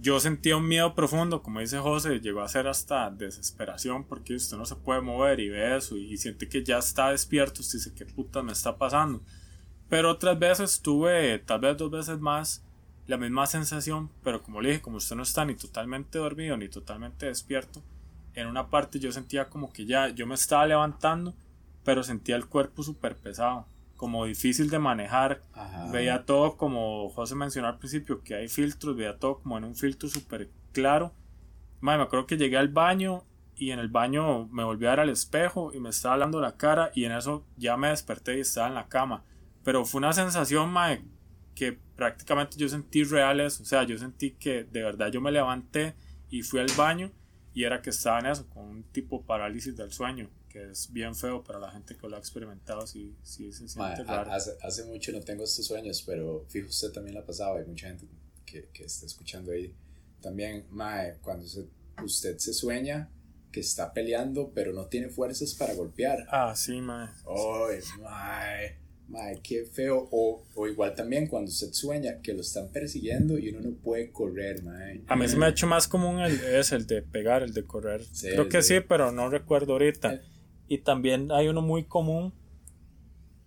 [0.00, 4.56] yo sentía un miedo profundo, como dice José, llegó a ser hasta desesperación porque usted
[4.56, 7.78] no se puede mover y ve eso y, y siente que ya está despierto, usted
[7.78, 9.22] dice, ¿qué puta me está pasando?
[9.94, 12.64] Pero otras veces tuve, tal vez dos veces más,
[13.06, 16.68] la misma sensación, pero como le dije, como usted no está ni totalmente dormido ni
[16.68, 17.80] totalmente despierto,
[18.34, 21.32] en una parte yo sentía como que ya yo me estaba levantando,
[21.84, 25.88] pero sentía el cuerpo súper pesado, como difícil de manejar, Ajá.
[25.92, 29.76] veía todo como José mencionó al principio, que hay filtros, veía todo como en un
[29.76, 31.12] filtro súper claro.
[31.80, 33.22] Madre, me acuerdo que llegué al baño
[33.54, 36.56] y en el baño me volví a ver al espejo y me estaba hablando la
[36.56, 39.22] cara y en eso ya me desperté y estaba en la cama.
[39.64, 41.02] Pero fue una sensación, madre,
[41.54, 45.94] que prácticamente yo sentí reales, o sea, yo sentí que de verdad yo me levanté
[46.30, 47.10] y fui al baño
[47.54, 51.14] y era que estaba en eso, con un tipo parálisis del sueño, que es bien
[51.14, 54.30] feo para la gente que lo ha experimentado, si sí, se Mae, siente raro.
[54.32, 57.56] hace, hace mucho no tengo estos sueños, pero fijo usted también la ha pasado.
[57.56, 58.06] Hay mucha gente
[58.44, 59.72] que, que está escuchando ahí.
[60.20, 61.68] También, mae, cuando se-
[62.04, 63.08] usted se sueña
[63.52, 66.26] que está peleando, pero no tiene fuerzas para golpear.
[66.28, 67.08] Ah, sí, mae.
[67.28, 70.08] Ay, mae, mae, qué feo.
[70.10, 74.10] O, o igual también cuando usted sueña que lo están persiguiendo y uno no puede
[74.10, 75.02] correr, mae.
[75.06, 77.64] A mí se me ha hecho más común el, es el de pegar, el de
[77.64, 78.04] correr.
[78.12, 78.76] Sí, Creo que sí.
[78.76, 80.14] sí, pero no recuerdo ahorita.
[80.14, 80.20] Eh.
[80.68, 82.32] Y también hay uno muy común,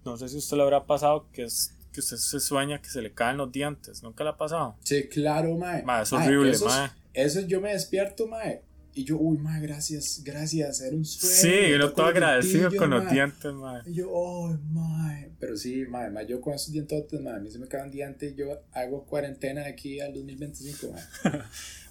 [0.06, 3.02] no sé si usted le habrá pasado, que es que usted se sueña que se
[3.02, 4.04] le caen los dientes.
[4.04, 4.78] ¿Nunca le ha pasado?
[4.84, 5.82] Sí, claro, mae.
[5.84, 6.90] Ma, es Mae, horrible, mae.
[7.14, 8.62] Eso yo me despierto, mae.
[8.98, 11.36] Y yo, uy, mae, gracias, gracias, era un sueño.
[11.36, 13.82] Sí, uno tocó todo agradecido con los dientes, mae.
[13.86, 15.32] Y yo, oh, mae.
[15.40, 18.48] Pero sí, mae, yo con esos dientotes, mae, a mí se me caen dientes yo
[18.74, 21.04] hago cuarentena de aquí al 2025, mae.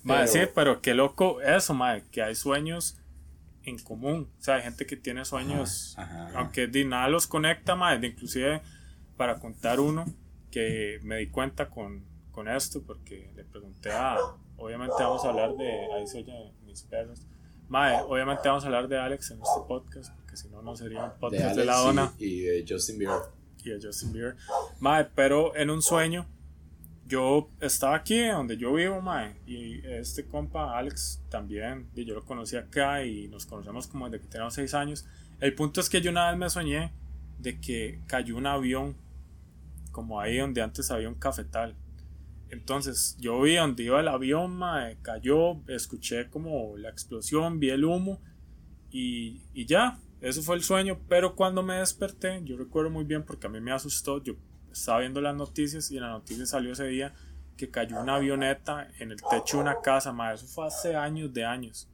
[0.02, 2.98] Mae, Pero- sí, pero qué loco eso, mae, que hay sueños
[3.62, 4.28] en común.
[4.38, 6.38] O sea, hay gente que tiene sueños, Ajá, ajá.
[6.40, 8.62] aunque de nada los conecta, mae, de inclusive
[9.16, 10.06] para contar uno
[10.50, 14.16] que me di cuenta con, con esto, porque le pregunté a,
[14.56, 17.26] obviamente vamos a hablar de, ahí se oyen mis perros.
[17.68, 21.02] Mae, obviamente vamos a hablar de Alex en este podcast, porque si no, no sería
[21.04, 23.20] un De podcast de, Alex la y- dona y, de Justin Bieber.
[23.64, 24.36] y de Justin Bieber.
[24.78, 26.26] Mae, pero en un sueño,
[27.08, 32.24] yo estaba aquí donde yo vivo, mae, y este compa Alex también, y yo lo
[32.24, 35.06] conocí acá y nos conocemos como desde que teníamos 6 años.
[35.40, 36.92] El punto es que yo una vez me soñé
[37.38, 38.96] de que cayó un avión,
[39.92, 41.74] como ahí donde antes había un cafetal.
[42.50, 47.84] Entonces yo vi donde iba el avión, mae, cayó, escuché como la explosión, vi el
[47.84, 48.20] humo
[48.90, 51.00] y, y ya, eso fue el sueño.
[51.08, 54.34] Pero cuando me desperté, yo recuerdo muy bien porque a mí me asustó, yo
[54.72, 57.14] estaba viendo las noticias y en la noticia salió ese día
[57.56, 61.32] que cayó una avioneta en el techo de una casa, mae, eso fue hace años
[61.32, 61.88] de años.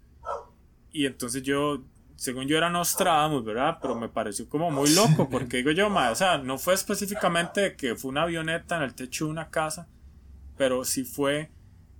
[0.90, 1.84] Y entonces yo,
[2.16, 3.78] según yo era Nostradamus, ¿verdad?
[3.80, 7.76] Pero me pareció como muy loco, porque digo yo, mae, o sea, no fue específicamente
[7.76, 9.88] que fue una avioneta en el techo de una casa,
[10.62, 11.50] pero sí fue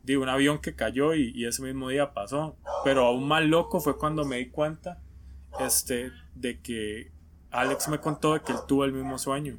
[0.05, 2.57] de un avión que cayó y, ese mismo día pasó.
[2.85, 5.03] Pero aún más loco fue cuando me di cuenta
[5.59, 7.11] este, de que
[7.51, 9.59] Alex me contó de que él tuvo el mismo sueño.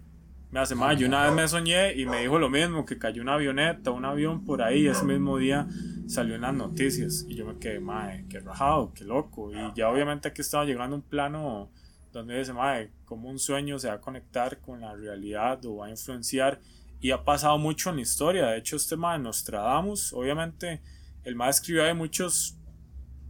[0.51, 3.21] Me hace más, yo una vez me soñé y me dijo lo mismo, que cayó
[3.21, 5.67] una avioneta, un avión por ahí, ese mismo día
[6.07, 9.51] salió en las noticias y yo me quedé, mae, qué rajado, qué loco.
[9.51, 11.69] Y ya obviamente aquí estaba llegando un plano
[12.13, 15.87] donde dice, mae, como un sueño se va a conectar con la realidad o va
[15.87, 16.61] a influenciar
[17.03, 18.47] y ha pasado mucho en la historia.
[18.47, 20.81] De hecho, este mae Nostradamus, obviamente,
[21.25, 22.57] el mae escribió de muchas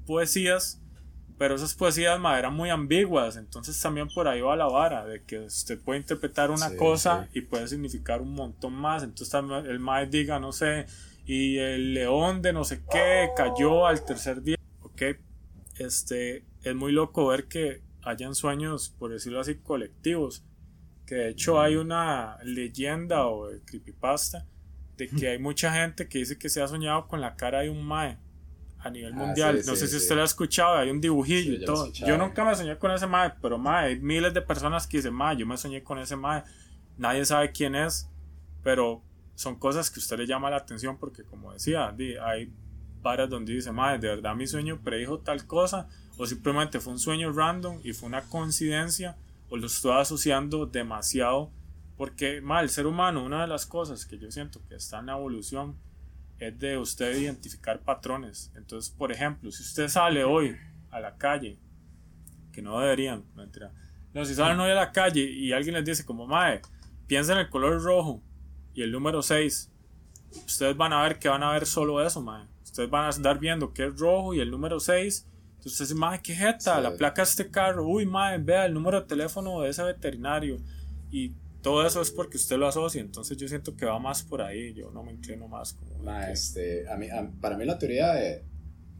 [0.06, 0.80] poesías,
[1.40, 3.36] pero esas poesías mae, eran muy ambiguas.
[3.36, 7.28] Entonces, también por ahí va la vara de que usted puede interpretar una Sí, cosa
[7.34, 7.40] sí.
[7.40, 9.02] y puede significar un montón más.
[9.02, 10.86] Entonces, también el mae diga, no sé,
[11.26, 14.58] y el león de no sé qué cayó al tercer día.
[14.84, 15.02] Ok,
[15.80, 20.43] este es muy loco ver que hayan sueños, por decirlo así, colectivos.
[21.14, 24.47] Que de hecho hay una leyenda o creepypasta
[24.97, 27.70] de que hay mucha gente que dice que se ha soñado con la cara de
[27.70, 28.18] un mae
[28.80, 29.61] a nivel Ah, mundial.
[29.61, 29.97] sí, no sí, sé si sí.
[29.97, 31.91] usted lo ha escuchado, hay un dibujillo y todo.
[31.93, 35.14] Yo nunca me soñé con ese mae, pero mae, hay miles de personas que dicen,
[35.14, 36.43] mae, yo me soñé con ese mae.
[36.97, 38.09] Nadie sabe quién es,
[38.64, 39.03] pero
[39.36, 41.93] son cosas que a usted le llama la atención porque como decía,
[42.26, 42.51] hay
[43.03, 45.88] varias donde dice, mae, de verdad mi sueño predijo tal cosa
[46.18, 49.16] o simplemente fue un sueño random y fue una coincidencia
[49.54, 51.51] o lo estoy asociando demasiado
[51.95, 55.06] porque mae, el ser humano, una de las cosas que yo siento que está en
[55.06, 55.78] la evolución
[56.39, 58.51] es de usted identificar patrones.
[58.56, 60.58] Entonces, por ejemplo, si usted sale hoy
[60.89, 61.60] a la calle,
[62.51, 63.72] que no deberían, mentira.
[64.12, 66.64] No, si salen hoy a la calle y alguien les dice como, mae,
[67.06, 68.24] piensa en el color rojo
[68.74, 69.72] y el número 6,
[70.47, 72.47] ustedes van a ver que van a ver solo eso, mae.
[72.64, 75.28] Ustedes van a estar viendo que es rojo y el número 6.
[75.64, 76.84] Entonces, ustedes dicen, mae, qué jeta, Sí.
[76.84, 77.88] la placa de este carro.
[77.88, 80.57] Uy, mae, vea el número de teléfono de ese veterinario.
[81.09, 82.99] Y todo eso es porque usted lo asocia.
[82.99, 84.74] Entonces, yo siento que va más por ahí.
[84.74, 85.97] Yo no me inclino más como.
[86.03, 88.43] Ma, que- este, a mí, a- para mí la teoría de,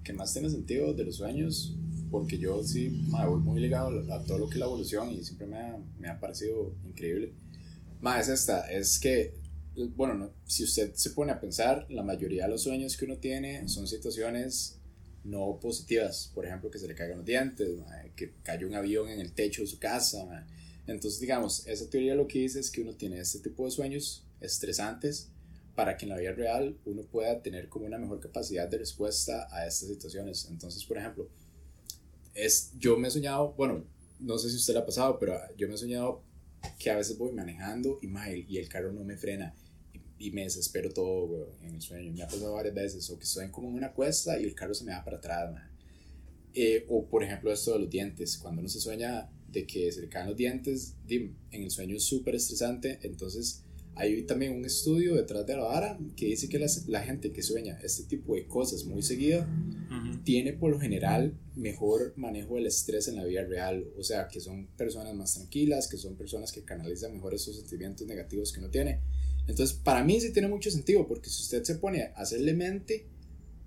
[0.06, 1.76] que más tiene sentido de los sueños,
[2.10, 5.22] porque yo sí ma, voy muy ligado a todo lo que es la evolución y
[5.24, 7.34] siempre me ha, me ha parecido increíble.
[8.00, 9.34] Ma, es esta, es que,
[9.98, 13.18] bueno, no, si usted se pone a pensar, la mayoría de los sueños que uno
[13.18, 14.80] tiene son situaciones
[15.24, 17.68] no positivas, por ejemplo, que se le caigan los dientes,
[18.16, 20.46] que cayó un avión en el techo de su casa.
[20.86, 24.26] Entonces, digamos, esa teoría lo que dice es que uno tiene este tipo de sueños
[24.42, 25.30] estresantes
[25.76, 29.48] para que en la vida real uno pueda tener como una mejor capacidad de respuesta
[29.52, 30.48] a estas situaciones.
[30.50, 31.28] Entonces, por ejemplo,
[32.34, 33.86] es, yo me he soñado, bueno,
[34.20, 36.22] no sé si usted le ha pasado, pero yo me he soñado
[36.78, 39.56] que a veces voy manejando y, ma, y el carro no me frena
[40.20, 42.12] y, me desespero todo güey, en el sueño.
[42.14, 44.74] Me ha pasado varias veces, o que estoy como en una cuesta y el carro
[44.74, 45.52] se me va para atrás.
[45.52, 45.70] ma.
[46.54, 50.02] Eh, o por ejemplo esto de los dientes, cuando uno se sueña de que se
[50.02, 53.64] le caen los dientes, dim, en el sueño es súper estresante, entonces
[53.96, 57.44] hay también un estudio detrás de la vara que dice que las- la gente que
[57.44, 60.24] sueña este tipo de cosas muy seguido Ujú.
[60.24, 64.40] tiene por lo general mejor manejo del estrés en la vida real, o sea, que
[64.40, 68.70] son personas más tranquilas, que son personas que canalizan mejor esos sentimientos negativos que uno
[68.70, 69.02] tiene.
[69.48, 73.06] Entonces, para mí sí tiene mucho sentido, porque si usted se pone a hacerle mente,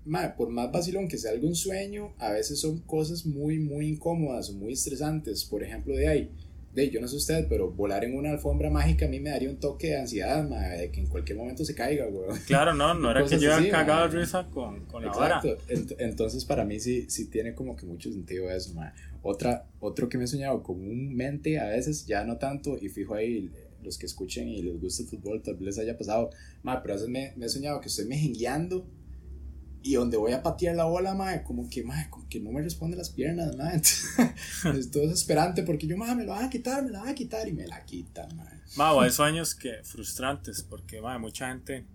[0.05, 4.49] mae, por más vacilón que sea algún sueño, a veces son cosas muy, muy incómodas
[4.49, 5.45] o muy estresantes.
[5.45, 6.31] Por ejemplo, de ahí,
[6.73, 9.49] de yo no sé usted, pero volar en una alfombra mágica a mí me daría
[9.49, 12.39] un toque de ansiedad, mae, de que en cualquier momento se caiga, weón.
[12.47, 15.41] Claro, no, no era que yo así, cagado de risa con, con la vara.
[15.43, 15.73] Exacto.
[15.73, 18.93] Ent- entonces para mí sí, sí tiene como que mucho sentido eso, ma.
[19.23, 23.51] Otra, otro que me he soñado comúnmente, a veces ya no tanto, y fijo ahí
[23.87, 26.29] los que escuchen y les gusta el fútbol, tal vez les haya pasado,
[26.63, 28.87] ma, pero a veces me, me he soñado que estoy mejengueando
[29.81, 32.61] y donde voy a patear la bola, ma, como que, ma, como que no me
[32.61, 33.71] responde las piernas, ma.
[33.73, 37.15] Entonces, estoy desesperante porque yo, ma, me la van a quitar, me la van a
[37.15, 38.45] quitar y me la quitan, ma.
[38.75, 41.85] Mau, hay sueños que frustrantes porque mae, mucha gente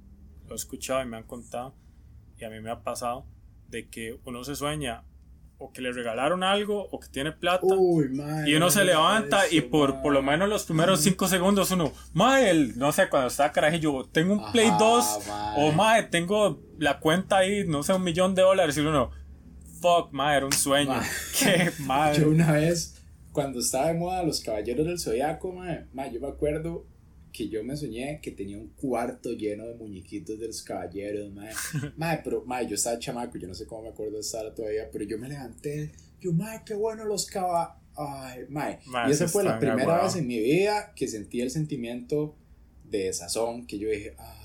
[0.47, 1.75] lo ha escuchado y me han contado
[2.39, 3.27] y a mí me ha pasado
[3.69, 5.05] de que uno se sueña
[5.63, 8.11] o que le regalaron algo o que tiene plata Uy,
[8.47, 11.93] y uno no se levanta y por, por lo menos los primeros 5 segundos uno,
[12.13, 15.55] mae, no sé, cuando estaba carajillo, tengo un Play Ajá, 2 mae.
[15.57, 19.11] o mae, tengo la cuenta ahí, no sé, un millón de dólares y uno,
[19.81, 21.01] fuck, mae, era un sueño.
[21.39, 22.19] Qué mae.
[22.21, 23.03] Yo una vez,
[23.33, 26.87] cuando estaba de moda los caballeros del zodiaco, mae, yo me acuerdo
[27.33, 31.53] que yo me soñé que tenía un cuarto lleno de muñequitos de los caballeros, mae.
[31.97, 34.91] Mae, pero, mae, yo estaba chamaco, yo no sé cómo me acuerdo de estar todavía,
[34.91, 37.77] pero yo me levanté, yo, mae, qué bueno los caballeros.
[37.95, 38.47] Ay.
[38.49, 38.79] Mae,
[39.09, 40.05] y esa fue la primera aguado.
[40.05, 42.35] vez en mi vida que sentí el sentimiento
[42.85, 44.42] de sazón, que yo dije, mae.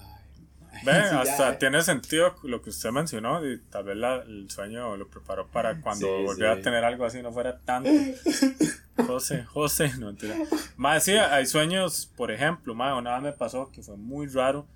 [0.85, 4.49] Ve, sí, ya, hasta tiene sentido lo que usted mencionó y tal vez la- el
[4.49, 6.59] sueño lo preparó para cuando Sí, volviera sí.
[6.59, 7.89] a tener algo así no fuera tanto.
[9.07, 10.35] José, José, no mentira.
[10.75, 14.67] Más sí, hay sueños, por ejemplo, mae, una vez me pasó que fue muy raro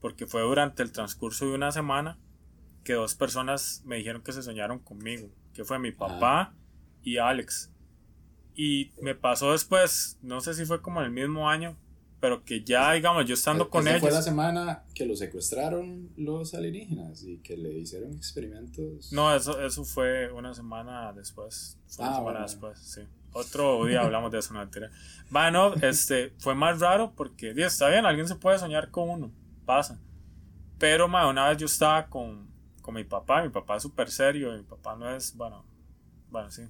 [0.00, 2.18] porque fue durante el transcurso de una semana
[2.84, 6.54] que dos personas me dijeron que se soñaron conmigo, que fue mi papá
[7.02, 7.70] y Alex.
[8.54, 11.76] Y me pasó después, no sé si fue como en el mismo año,
[12.20, 14.00] pero que ya, digamos, yo estando con ellos.
[14.00, 19.12] fue la semana que lo secuestraron los alienígenas y que le hicieron experimentos.
[19.12, 21.78] No, eso, eso fue una semana después.
[21.88, 22.46] Fue una Ah, semana bueno.
[22.46, 23.00] después, sí.
[23.32, 24.90] Otro día hablamos de eso, no mentira.
[25.30, 29.32] Bueno, este, fue más raro porque, di, está bien, alguien se puede soñar con uno,
[29.64, 29.98] pasa.
[30.78, 32.48] Pero, ma, una vez yo estaba con,
[32.82, 35.64] con mi papá, mi papá es súper serio, mi papá no es, bueno,
[36.30, 36.62] bueno, sí.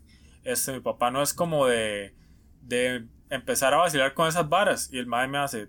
[0.45, 2.15] Este, mi papá no es como de,
[2.63, 4.93] de empezar a vacilar con esas varas.
[4.93, 5.69] Y el madre me hace,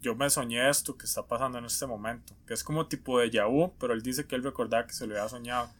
[0.00, 2.34] yo me soñé esto que está pasando en este momento.
[2.46, 5.14] Que es como tipo de vu, pero él dice que él recordaba que se lo
[5.14, 5.70] había soñado.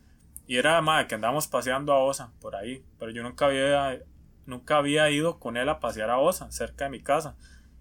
[0.46, 2.82] Y era, madre, que andábamos paseando a Osa, por ahí.
[2.98, 4.00] Pero yo nunca había,
[4.46, 7.36] nunca había ido con él a pasear a Osa, cerca de mi casa.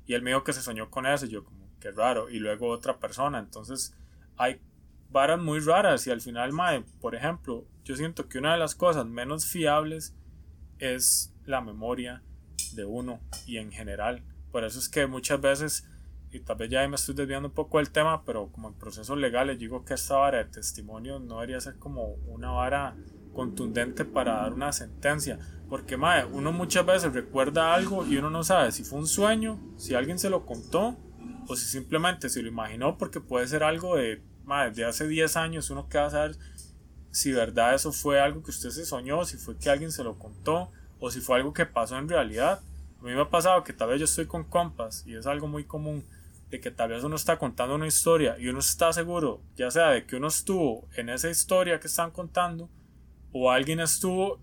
[0.05, 1.25] Y él me dijo que se soñó con eso.
[1.25, 2.29] Y yo, como, qué raro.
[2.29, 3.39] Y luego otra persona.
[3.39, 3.95] Entonces,
[4.35, 4.61] hay
[5.09, 6.05] varas muy raras.
[6.07, 10.13] Y al final, madre, por ejemplo, yo siento que una de las cosas menos fiables
[10.79, 12.21] es la memoria
[12.75, 14.23] de uno y en general.
[14.51, 15.87] Por eso es que muchas veces,
[16.31, 19.17] y tal vez ya me estoy desviando un poco del tema, pero como en procesos
[19.17, 22.95] legales, digo que esta vara de testimonio no debería ser como una vara
[23.33, 25.39] contundente para dar una sentencia.
[25.69, 29.59] Porque, mae, uno muchas veces recuerda algo y uno no sabe si fue un sueño,
[29.77, 30.97] si alguien se lo contó,
[31.47, 35.37] o si simplemente se lo imaginó, porque puede ser algo de, mae, de hace 10
[35.37, 36.37] años, uno que va a saber
[37.11, 40.19] si verdad eso fue algo que usted se soñó, si fue que alguien se lo
[40.19, 42.61] contó, o si fue algo que pasó en realidad.
[42.99, 45.47] A mí me ha pasado que tal vez yo estoy con compas y es algo
[45.47, 46.03] muy común
[46.49, 49.89] de que tal vez uno está contando una historia y uno está seguro, ya sea
[49.89, 52.69] de que uno estuvo en esa historia que están contando
[53.33, 54.39] o alguien estuvo,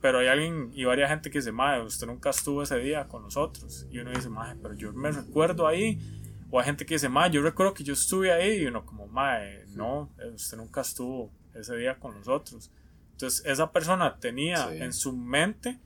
[0.00, 3.22] pero hay alguien y varias gente que dice, madre, usted nunca estuvo ese día con
[3.22, 3.86] nosotros.
[3.90, 5.98] Y uno dice, madre, pero yo me recuerdo ahí.
[6.50, 8.62] O hay gente que dice, madre, yo recuerdo que yo estuve ahí.
[8.62, 12.70] Y uno como, madre, no, eh, usted nunca estuvo ese día con nosotros.
[13.12, 14.76] Entonces esa persona tenía Sí.
[14.82, 15.80] en su mente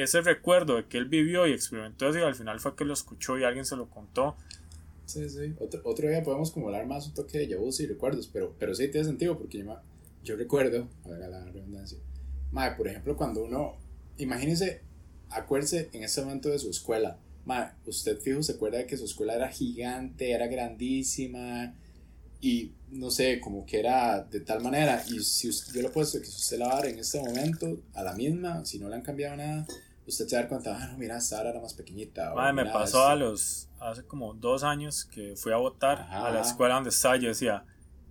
[0.00, 2.92] ese recuerdo de que él vivió y experimentó eso y al final fue que lo
[2.94, 4.36] escuchó y alguien se lo contó.
[5.04, 5.54] Sí, sí.
[5.58, 8.74] Otro, otro día podemos como hablar más un toque de yabús y recuerdos, pero, pero
[8.74, 9.76] sí tiene sentido porque yo,
[10.22, 11.98] yo recuerdo, valga la redundancia,
[12.52, 13.76] madre, por ejemplo, cuando uno,
[14.18, 14.82] imagínese,
[15.30, 19.04] acuérdese en ese momento de su escuela, madre, usted fijo se acuerda de que su
[19.04, 21.74] escuela era gigante, era grandísima
[22.40, 26.20] y no sé, como que era de tal manera y si us- yo le decir
[26.22, 28.88] que si usted la va a dar en este momento a la misma, si no
[28.88, 29.66] le han cambiado nada,
[30.10, 32.34] usted se va a dar cuenta, ah, no, mira, ahora era más pequeñita.
[32.34, 36.30] Madre, me pasó a los, hace como dos años que fui a votar Ajá, a
[36.30, 37.16] la escuela donde estaba.
[37.16, 37.64] Yo decía,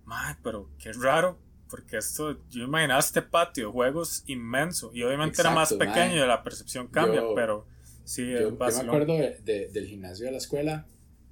[0.04, 1.38] madre, pero qué raro,
[1.68, 6.24] porque esto, yo imaginaba este patio juegos inmenso y obviamente era más Exacto, pequeño mae.
[6.24, 7.66] y la percepción cambia, Yo- pero
[8.04, 10.86] sí, Yo, yo me acuerdo de, de- del gimnasio de la escuela.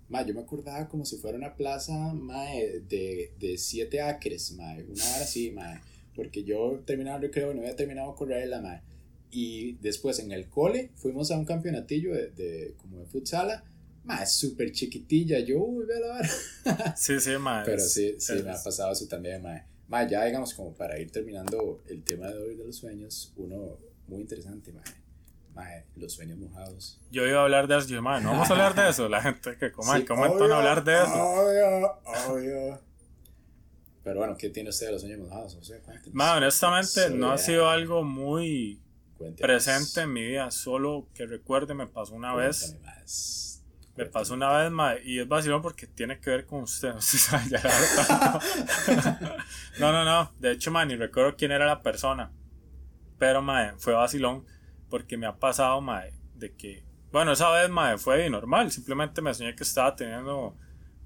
[0.08, 4.72] Ma, yo me acordaba como si fuera una plaza ma, de, de siete acres, ma,
[4.72, 5.82] una hora así, ma,
[6.14, 8.80] porque yo terminaba el recreo y no había terminado de correrla, ma,
[9.30, 13.64] y después en el cole fuimos a un campeonatillo de, de como de futsala,
[14.04, 16.94] ma, súper chiquitilla, yo, uy, ve a la vara.
[16.96, 17.64] Sí, sí, mae.
[17.64, 19.64] Pero sí, sí, es- me ha pasado eso también, ma.
[19.88, 23.78] Ma, ya digamos como para ir terminando el tema de hoy de los sueños, uno
[24.06, 24.82] muy interesante, ma,
[25.54, 25.66] ma,
[25.96, 27.00] los sueños mojados.
[27.10, 29.08] Yo iba a hablar de eso, yo, mae, no vamos a hablar de eso.
[29.08, 31.14] La gente que coma, Sí, ¿qué momentan obvio, a hablar de eso?
[31.14, 31.92] Obvio,
[32.30, 32.80] obvio.
[34.04, 35.54] Pero bueno, ¿qué tiene usted de los sueños mojados?
[35.56, 35.78] O sea.
[36.12, 38.80] Mae, honestamente, no ha sido algo muy
[39.40, 42.76] presente en mi vida, solo que recuerde, me pasó una vez.
[42.84, 43.64] Más.
[43.96, 46.94] Me pasó una vez, mae, y es vacilón porque tiene que ver con usted.
[47.00, 48.40] Sabe, ya verdad.
[49.80, 50.32] No, no, no.
[50.38, 52.30] De hecho, mae, ni recuerdo quién era la persona.
[53.18, 54.44] Pero, mae, fue vacilón
[54.88, 56.84] porque me ha pasado, mae, de que.
[57.10, 58.70] Bueno, esa vez, mae, fue normal.
[58.70, 60.56] Simplemente me soñé que estaba teniendo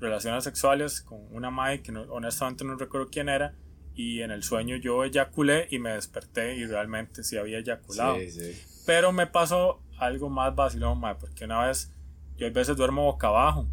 [0.01, 3.55] relaciones sexuales con una mae que no- honestamente no recuerdo quién era.
[3.95, 8.18] Y en el sueño yo eyaculé y me desperté y realmente sí había eyaculado.
[8.18, 8.62] Sí, sí.
[8.86, 11.93] Pero me pasó algo más vacilón, mae, porque una vez
[12.36, 13.68] yo a veces duermo boca abajo.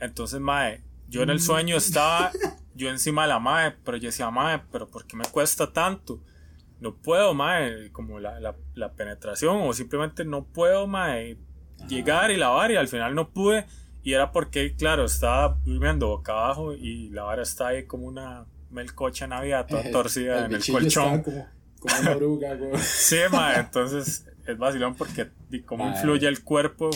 [0.00, 2.30] Entonces, mae, yo en el sueño estaba
[2.74, 6.20] yo encima de la mae, pero yo decía, mae, pero ¿por qué me cuesta tanto?
[6.80, 11.38] No puedo, mae, como la, la, la penetración, o simplemente no puedo, mae,
[11.88, 13.66] llegar y lavar, y al final no pude.
[14.02, 18.46] Y era porque, claro, estaba durmiendo boca abajo y la vara está ahí como una
[18.76, 21.22] melcocha navidad toda torcida en el colchón.
[21.22, 21.46] Como,
[21.80, 22.58] como una oruga.
[22.78, 25.30] Sí, mae, entonces es vacilón porque
[25.64, 26.90] cómo influye el cuerpo,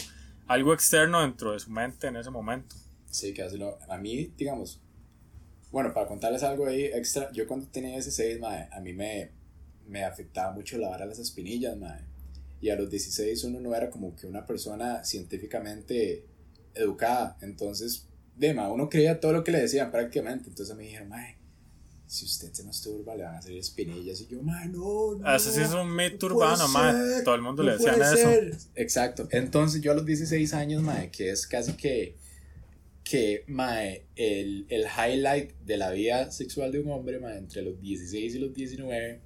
[0.46, 2.76] algo externo dentro de su mente en ese momento.
[3.06, 3.78] Sí, que hacerlo.
[3.88, 4.80] A mí, digamos,
[5.72, 9.32] bueno, para contarles algo ahí extra, yo cuando tenía ese 6, mae, a mí me,
[9.86, 12.04] me afectaba mucho la vara de las espinillas, mae.
[12.60, 16.26] Y a los 16 uno no era como que una persona científicamente
[16.74, 17.38] educada.
[17.40, 18.06] Entonces,
[18.36, 20.48] de mae, uno creía todo lo que le decían prácticamente.
[20.48, 21.39] Entonces me dijeron, mae,
[22.10, 24.20] si usted se masturba le van a salir espinillas.
[24.20, 25.32] Y yo, mae, no, no.
[25.32, 26.92] Eso sí es un mito no urbano, mae.
[26.92, 28.58] ser, Todo el mundo no le decían eso.
[28.74, 29.28] Exacto.
[29.30, 32.16] Entonces yo a los 16 años, mae, que es casi que,
[33.04, 37.80] que mae, el, el highlight de la vida sexual de un hombre, mae, entre los
[37.80, 39.20] 16 y los 19,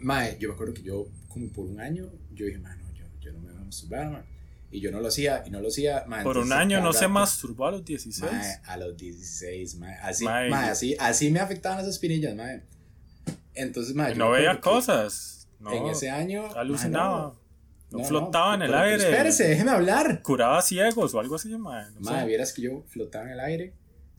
[0.00, 3.04] mae, yo me acuerdo que yo, como por un año, yo dije, mae, no, yo,
[3.20, 4.33] yo no me voy a masturbar, mae.
[4.74, 6.04] Y yo no lo hacía, y no lo hacía.
[6.24, 8.32] Por un año no se rato- masturbó a los 16.
[8.32, 9.94] Mae, a los 16, mae.
[10.02, 12.64] Así, así, así me afectaban esas espinillas, mae.
[13.54, 15.48] Entonces, yo no veía cosas.
[15.60, 16.52] No, En ese año.
[16.56, 17.34] alucinaba.
[17.92, 17.98] no.
[18.00, 19.04] No, flotaba no, en el aire.
[19.10, 20.20] Espérese, déjeme hablar.
[20.22, 21.92] Curaba ciegos o algo así, mae.
[22.00, 22.26] No sé.
[22.26, 23.74] vieras que yo flotaba en el aire,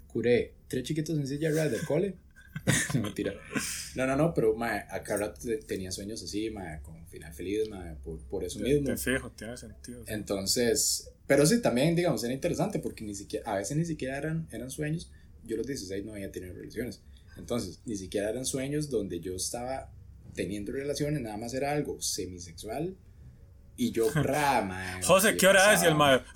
[0.07, 2.15] curé tres chiquitos en silla de ruedas del cole.
[2.93, 3.33] No, mentira.
[3.95, 5.01] No, no, no, pero mae, a
[5.33, 8.87] te- tenía sueños así, mae, con final feliz, mae, por, por eso Te, mismo.
[8.87, 10.03] te fijo, tiene sentido.
[10.07, 14.47] Entonces, pero sí, también, digamos, era interesante porque ni siquiera, a veces ni siquiera eran,
[14.51, 15.11] eran sueños.
[15.43, 17.01] Yo los 16 no había tenido relaciones.
[17.37, 19.91] Entonces, ni siquiera eran sueños donde yo estaba
[20.33, 22.95] teniendo relaciones, nada más era algo semisexual.
[23.77, 24.99] Y yo, rama.
[25.03, 25.83] José, ¿qué hora es?
[25.83, 26.21] Y el mae.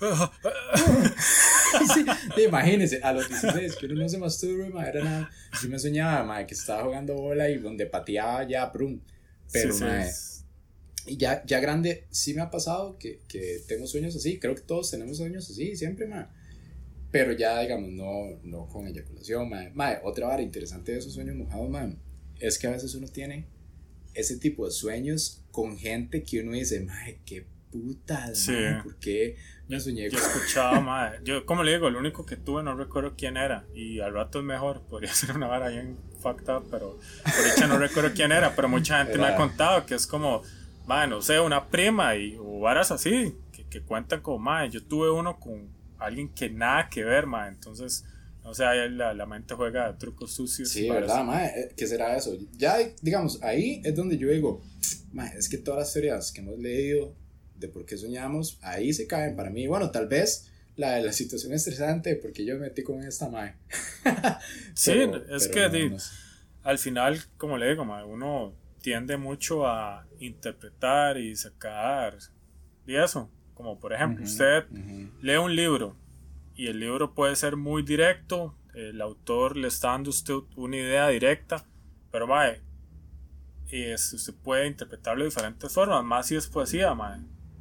[1.94, 2.04] sí,
[2.36, 5.30] sí, imagínense, a los 16, que uno no se masturbe, ma, era nada.
[5.62, 9.00] Yo me soñaba, ma, que estaba jugando bola y donde pateaba ya, prum.
[9.52, 10.44] Pero, Sí, sí, ma, es-
[11.06, 14.38] y ya, ya grande, sí me ha pasado que, que tengo sueños así.
[14.38, 16.30] Creo que todos tenemos sueños así, siempre, ma.
[17.10, 19.70] Pero ya, digamos, no, no con eyaculación, ma.
[19.74, 21.92] Ma, otra vara interesante de esos sueños mojados, ma,
[22.38, 23.46] es que a veces uno tiene
[24.14, 28.52] ese tipo de sueños con gente que uno dice, ma, qué puta, Sí.
[28.84, 29.36] ¿por qué
[29.70, 31.20] me soñé Yo escuchaba, madre.
[31.24, 33.64] Yo, como le digo, el único que tuve no recuerdo quién era.
[33.74, 34.82] Y al rato es mejor.
[34.82, 38.54] Podría ser una vara bien fucked up, pero por dicha no recuerdo quién era.
[38.54, 40.42] Pero mucha gente me ha Era- contado que es como,
[40.86, 43.34] madre, no sé, una prima y, o varas así.
[43.52, 45.68] Que, que cuentan como, madre, yo tuve uno con
[45.98, 47.52] alguien que nada que ver, madre.
[47.54, 48.04] Entonces,
[48.42, 50.70] no sé, ahí la, la mente juega trucos sucios.
[50.70, 50.88] Sí.
[50.88, 51.46] ¿verdad, mae?
[51.48, 52.36] Eh, ¿Qué será eso?
[52.56, 54.62] Ya, digamos, ahí es donde yo digo,
[55.12, 57.14] mae, es que todas las teorías que hemos leído
[57.60, 59.66] de por qué soñamos, ahí se caen para mí.
[59.66, 63.54] Bueno, tal vez la de la situación estresante, porque yo me metí con esta mae.
[64.74, 66.10] Sí, Pero- es pero que no, no sé.
[66.62, 72.16] al final, como le digo, mae, uno tiende mucho a interpretar y sacar
[72.86, 73.30] y eso.
[73.54, 75.10] Como por ejemplo, Ujú, usted ujú.
[75.20, 75.96] lee un libro
[76.56, 81.08] y el libro puede ser muy directo, el autor le está dando usted una idea
[81.08, 81.66] directa,
[82.10, 82.62] pero mae,
[83.68, 87.20] y es- usted puede interpretarlo de diferentes formas, más si es poesía, mae,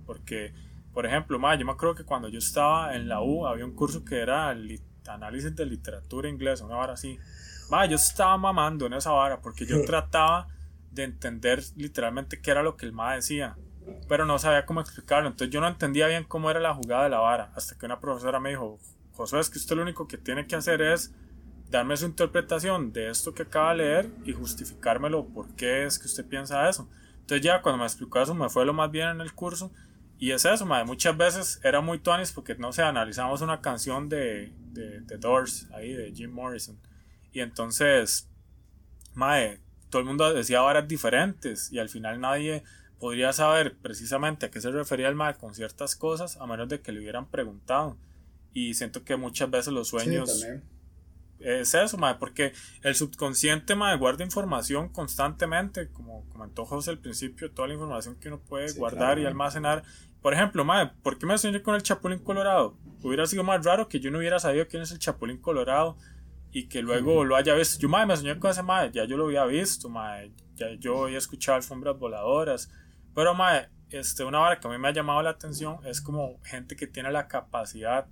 [0.10, 0.52] porque
[0.92, 3.76] por ejemplo, mae, yo me acuerdo que cuando yo estaba en la U había un
[3.76, 7.20] curso que era li- análisis de literatura inglesa, una vara así.
[7.70, 10.48] Mae, yo estaba mamando en esa vara porque yo trataba
[10.92, 13.56] de entender literalmente qué era lo que el mae decía
[14.08, 15.30] pero no sabía cómo explicarlo.
[15.30, 17.52] Entonces yo no entendía bien cómo era la jugada de la vara.
[17.56, 18.80] Hasta que una profesora me dijo,
[19.14, 21.12] Josué, es que usted lo único que tiene que hacer es
[21.70, 26.06] darme su interpretación de esto que acaba de leer y justificármelo por qué es que
[26.08, 26.88] usted piensa eso.
[27.22, 29.72] Entonces ya cuando me explicó eso me fue lo más bien en el curso.
[30.20, 30.86] Y es eso, madre.
[30.86, 35.68] Muchas veces era muy tuanis porque, no sé, analizamos una canción de, de, de Doors,
[35.74, 36.78] ahí, de Jim Morrison.
[37.32, 38.30] Y entonces,
[39.14, 42.64] madre, todo el mundo decía varas diferentes y al final nadie
[43.00, 46.82] podría saber precisamente a qué se refería el mal con ciertas cosas a menos de
[46.82, 47.98] que le hubieran preguntado.
[48.54, 50.48] Y siento que muchas veces los sueños Sí,
[51.40, 52.52] es eso, mae, porque
[52.82, 58.28] el subconsciente mae, guarda información constantemente, como comentó José al principio, toda la información que
[58.28, 59.84] uno puede Sí, guardar claro, y almacenar.
[60.22, 62.78] Por ejemplo, mae, ¿por qué me soñé con el Chapulín Colorado?
[63.02, 65.96] Hubiera sido más raro que yo no hubiera sabido quién es el Chapulín Colorado
[66.52, 67.80] y que luego lo haya visto.
[67.80, 71.06] Yo, mae, me soñé con ese mae, ya yo lo había visto, mae, ya yo
[71.06, 72.70] había escuchado alfombras voladoras.
[73.16, 76.40] Pero, mae, este, una vara que a mí me ha llamado la atención es como
[76.44, 78.08] gente que tiene la capacidad,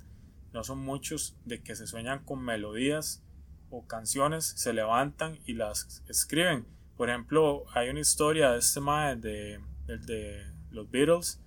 [0.54, 3.24] no son muchos, de que se sueñan con melodías
[3.70, 6.66] o canciones, se levantan y las escriben.
[6.96, 11.42] Por ejemplo, hay una historia de este mae de, el de los Beatles,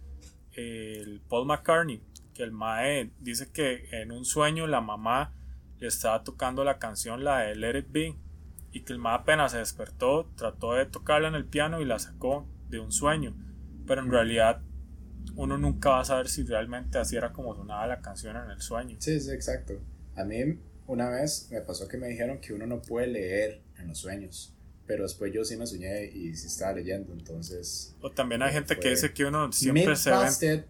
[0.55, 2.03] el Paul McCartney,
[2.35, 5.35] que el mae dice que en un sueño la mamá
[5.79, 8.17] le estaba tocando la canción, la de Let It Be,
[8.73, 11.99] y que el mae apenas se despertó, trató de tocarla en el piano y la
[11.99, 13.35] sacó de un sueño.
[13.87, 14.61] Pero en realidad
[15.37, 18.61] uno nunca va a saber si realmente así era como sonaba la canción en el
[18.61, 18.97] sueño.
[19.01, 19.75] Sí, sí, exacto.
[20.17, 23.89] A mí una vez me pasó que me dijeron que uno no puede leer en
[23.89, 24.55] los sueños,
[24.91, 27.95] pero después yo sí me soñé y sí estaba leyendo, entonces...
[28.01, 30.65] O también hay gente que dice que uno siempre se ve,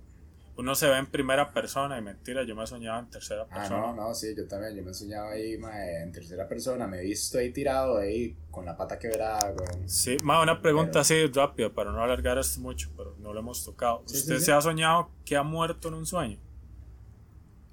[0.58, 3.80] uno se ve en primera persona y mentira, yo me soñaba en tercera Ah, persona.
[3.80, 7.02] no, no, sí, yo también, yo me soñaba ahí mae, en tercera persona, me he
[7.04, 9.88] visto ahí tirado ahí con la pata quebrada, weón.
[9.88, 13.40] Sí, ma, una pregunta Pero- así rápida para no alargar esto mucho, pero no lo
[13.40, 14.02] hemos tocado.
[14.04, 14.44] Sí, ¿Usted sí.
[14.44, 16.36] se ha soñado que ha muerto en un sueño?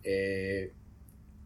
[0.04, 0.72] Eh,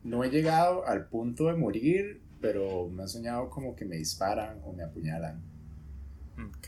[0.03, 4.59] no he llegado al punto de morir, pero me he soñado como que me disparan
[4.63, 5.41] o me apuñalan.
[6.37, 6.67] Ok.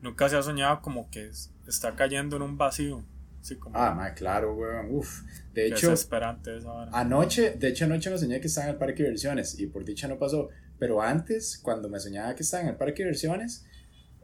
[0.00, 3.04] Nunca se ha soñado como que es- está cayendo en un vacío.
[3.40, 5.22] Sí, como Ah, mae, claro, weón, uf.
[5.54, 6.90] De hecho, desesperante esa vara.
[6.92, 9.84] Anoche, de hecho anoche me soñé que estaba en el parque de diversiones y por
[9.84, 13.64] dicha no pasó, pero antes, cuando me soñaba que estaba en el parque de diversiones,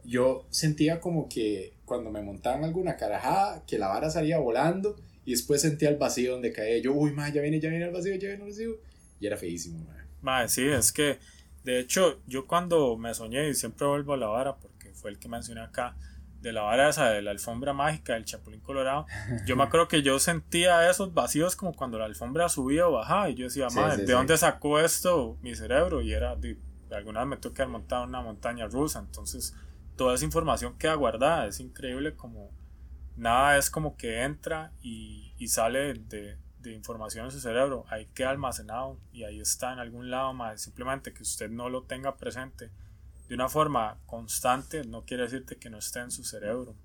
[0.03, 5.31] yo sentía como que cuando me montaban alguna carajada, que la vara salía volando y
[5.31, 8.13] después sentía el vacío donde caía yo, uy, ma, ya viene, ya viene el vacío,
[8.15, 8.71] ya viene el vacío,
[9.19, 10.04] y era feísimo, ma.
[10.25, 11.19] Mae, sí, es que
[11.63, 15.19] de hecho yo cuando me soñé y siempre vuelvo a la vara porque fue el
[15.19, 15.95] que mencioné acá
[16.41, 19.05] de la vara esa de la alfombra mágica del Chapulín Colorado,
[19.45, 23.29] yo me acuerdo que yo sentía esos vacíos como cuando la alfombra subía o bajaba
[23.29, 24.13] y yo decía, Sí, madre, sí, ¿de sí.
[24.13, 26.01] dónde sacó esto mi cerebro?
[26.01, 26.59] Y era, de,
[26.91, 29.55] alguna vez me tuve que haber montado una montaña rusa, entonces
[29.95, 32.51] toda esa información queda guardada, es increíble como
[33.15, 36.37] nada es como que entra y, y sale de,
[36.69, 40.61] de información en su cerebro, ahí queda almacenado y ahí está en algún lado, más
[40.61, 42.69] simplemente que usted no lo tenga presente
[43.27, 46.75] de una forma constante no quiere decirte que no esté en su cerebro.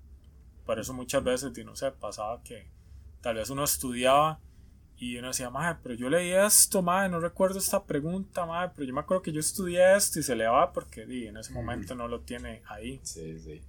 [0.65, 2.67] Por eso muchas veces, y no sé, pasaba que
[3.21, 4.39] tal vez uno estudiaba
[4.97, 8.87] y uno decía, madre, pero yo leí esto, madre, no recuerdo esta pregunta, madre, pero
[8.87, 11.53] yo me acuerdo que yo estudié esto y se le va porque di, en ese
[11.53, 12.99] momento no lo tiene ahí.
[13.03, 13.61] Sí, sí.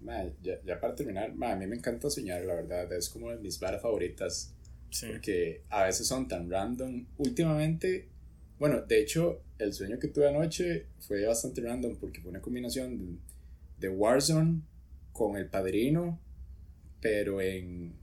[0.00, 3.30] Ma, ya, ya para terminar, ma, a mí me encanta soñar, la verdad, es como
[3.30, 4.54] de mis varas favoritas,
[4.90, 5.06] Sí.
[5.08, 7.06] porque a veces son tan random.
[7.18, 8.08] Últimamente,
[8.58, 12.98] bueno, de hecho, el sueño que tuve anoche fue bastante random porque fue una combinación
[12.98, 13.18] de,
[13.78, 14.62] de Warzone
[15.12, 16.18] con El Padrino,
[17.00, 17.94] pero en,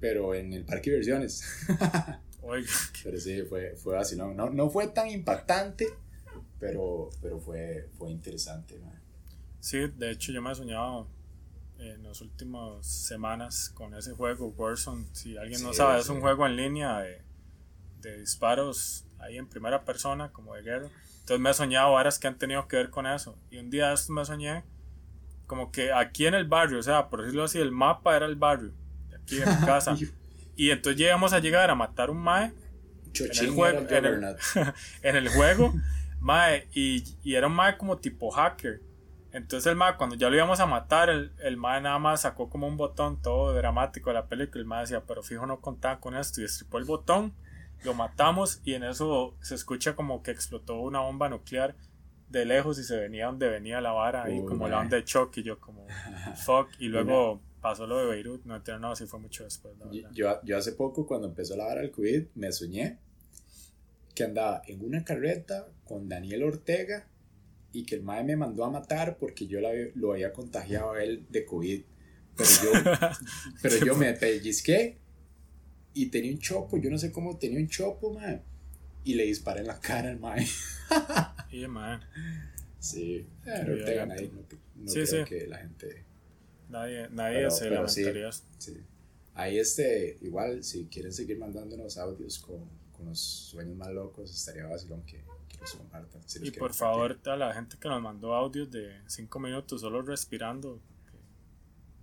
[0.00, 1.44] pero en el parque de diversiones.
[2.42, 2.68] Oiga,
[3.02, 4.36] pero sí, fue, fue vacilón.
[4.36, 5.88] No, no fue tan impactante,
[6.60, 8.78] pero, pero fue, fue interesante.
[9.60, 11.08] sí, de hecho yo me he soñado
[11.78, 15.06] en las últimas semanas con ese juego, Warzone.
[15.12, 17.22] Si alguien no Sí, sabe, es un juego en línea de,
[18.00, 20.88] de disparos ahí en primera persona, como de guerra.
[21.20, 23.36] Entonces me he soñado varas que han tenido que ver con eso.
[23.50, 24.62] Y un día me soñé
[25.46, 28.36] como que aquí en el barrio, o sea, por decirlo así, el mapa era el
[28.36, 28.72] barrio,
[29.10, 29.96] de aquí de mi casa.
[30.56, 32.52] y entonces llegamos a llegar a matar un mae
[33.54, 34.38] juego- en el- Juggernaut.
[35.02, 35.74] en el juego,
[36.20, 38.80] mae, y, y era un mae como tipo hacker.
[39.34, 42.48] Entonces el mae, cuando ya lo íbamos a matar, el, el mae nada más sacó
[42.48, 44.60] como un botón todo dramático de la película.
[44.60, 46.40] El mae decía, pero fijo no contaba con esto.
[46.40, 47.34] Y estripó el botón,
[47.82, 51.74] lo matamos y en eso se escucha como que explotó una bomba nuclear
[52.28, 55.40] de lejos y se venía donde venía la vara y como la onda de choque
[55.40, 55.84] y yo como
[56.36, 56.68] fuck.
[56.78, 58.44] Y luego pasó lo de Beirut.
[58.44, 59.74] No, no, no, sí fue mucho después.
[59.78, 62.98] la yo, yo hace poco, cuando empezó la vara del COVID, me soñé
[64.14, 67.08] que andaba en una carreta con Daniel Ortega
[67.74, 71.02] y que el mae me mandó a matar porque yo la- lo había contagiado a
[71.04, 71.82] él de COVID.
[72.36, 72.70] Pero yo,
[73.62, 74.96] pero yo me pellizqué
[75.92, 78.40] y tenía un chopo, yo no sé cómo tenía un chopo, mae.
[79.04, 80.46] Y le disparé en la cara al mae.
[81.50, 82.00] Y mae,
[82.80, 84.06] Sí, Ortega, violento.
[84.06, 84.40] nadie, no,
[84.82, 85.30] no Sí, creo sí.
[85.30, 86.04] que la gente...
[86.68, 88.00] nadie, nadie Pero- se pero sí.
[88.00, 88.42] lamentaría eso.
[88.58, 88.76] Sí.
[89.34, 92.58] Ahí este, igual, si quieren seguir mandándonos audios con,
[92.92, 95.20] con los sueños más locos, estaría vacilón que,
[95.66, 100.02] si Y por favor, a la gente que nos mandó audios de 5 minutos solo
[100.02, 101.18] respirando, que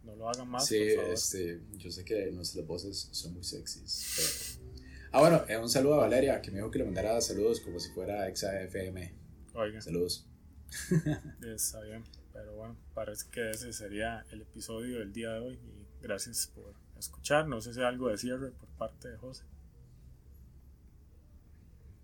[0.05, 0.65] no lo hagan más.
[0.65, 1.13] Sí, por favor.
[1.13, 4.57] este, yo sé que nuestras voces son muy sexys.
[4.57, 4.71] Pero...
[5.13, 7.79] Ah, bueno, eh, un saludo a Valeria, que me dijo que le mandara saludos como
[7.79, 9.13] si fuera exa FM.
[9.53, 10.25] Oigan, Saludos.
[11.41, 12.03] está bien.
[12.31, 15.53] Pero bueno, parece que ese sería el episodio del día de hoy.
[15.55, 17.47] Y gracias por escuchar.
[17.47, 19.43] No sé si hay algo de cierre por parte de José.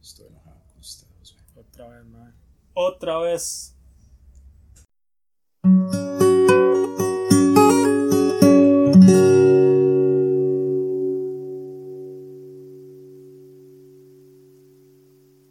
[0.02, 0.47] Estoy enojado.
[1.58, 2.36] Otra vez, man.
[2.76, 3.76] Otra vez.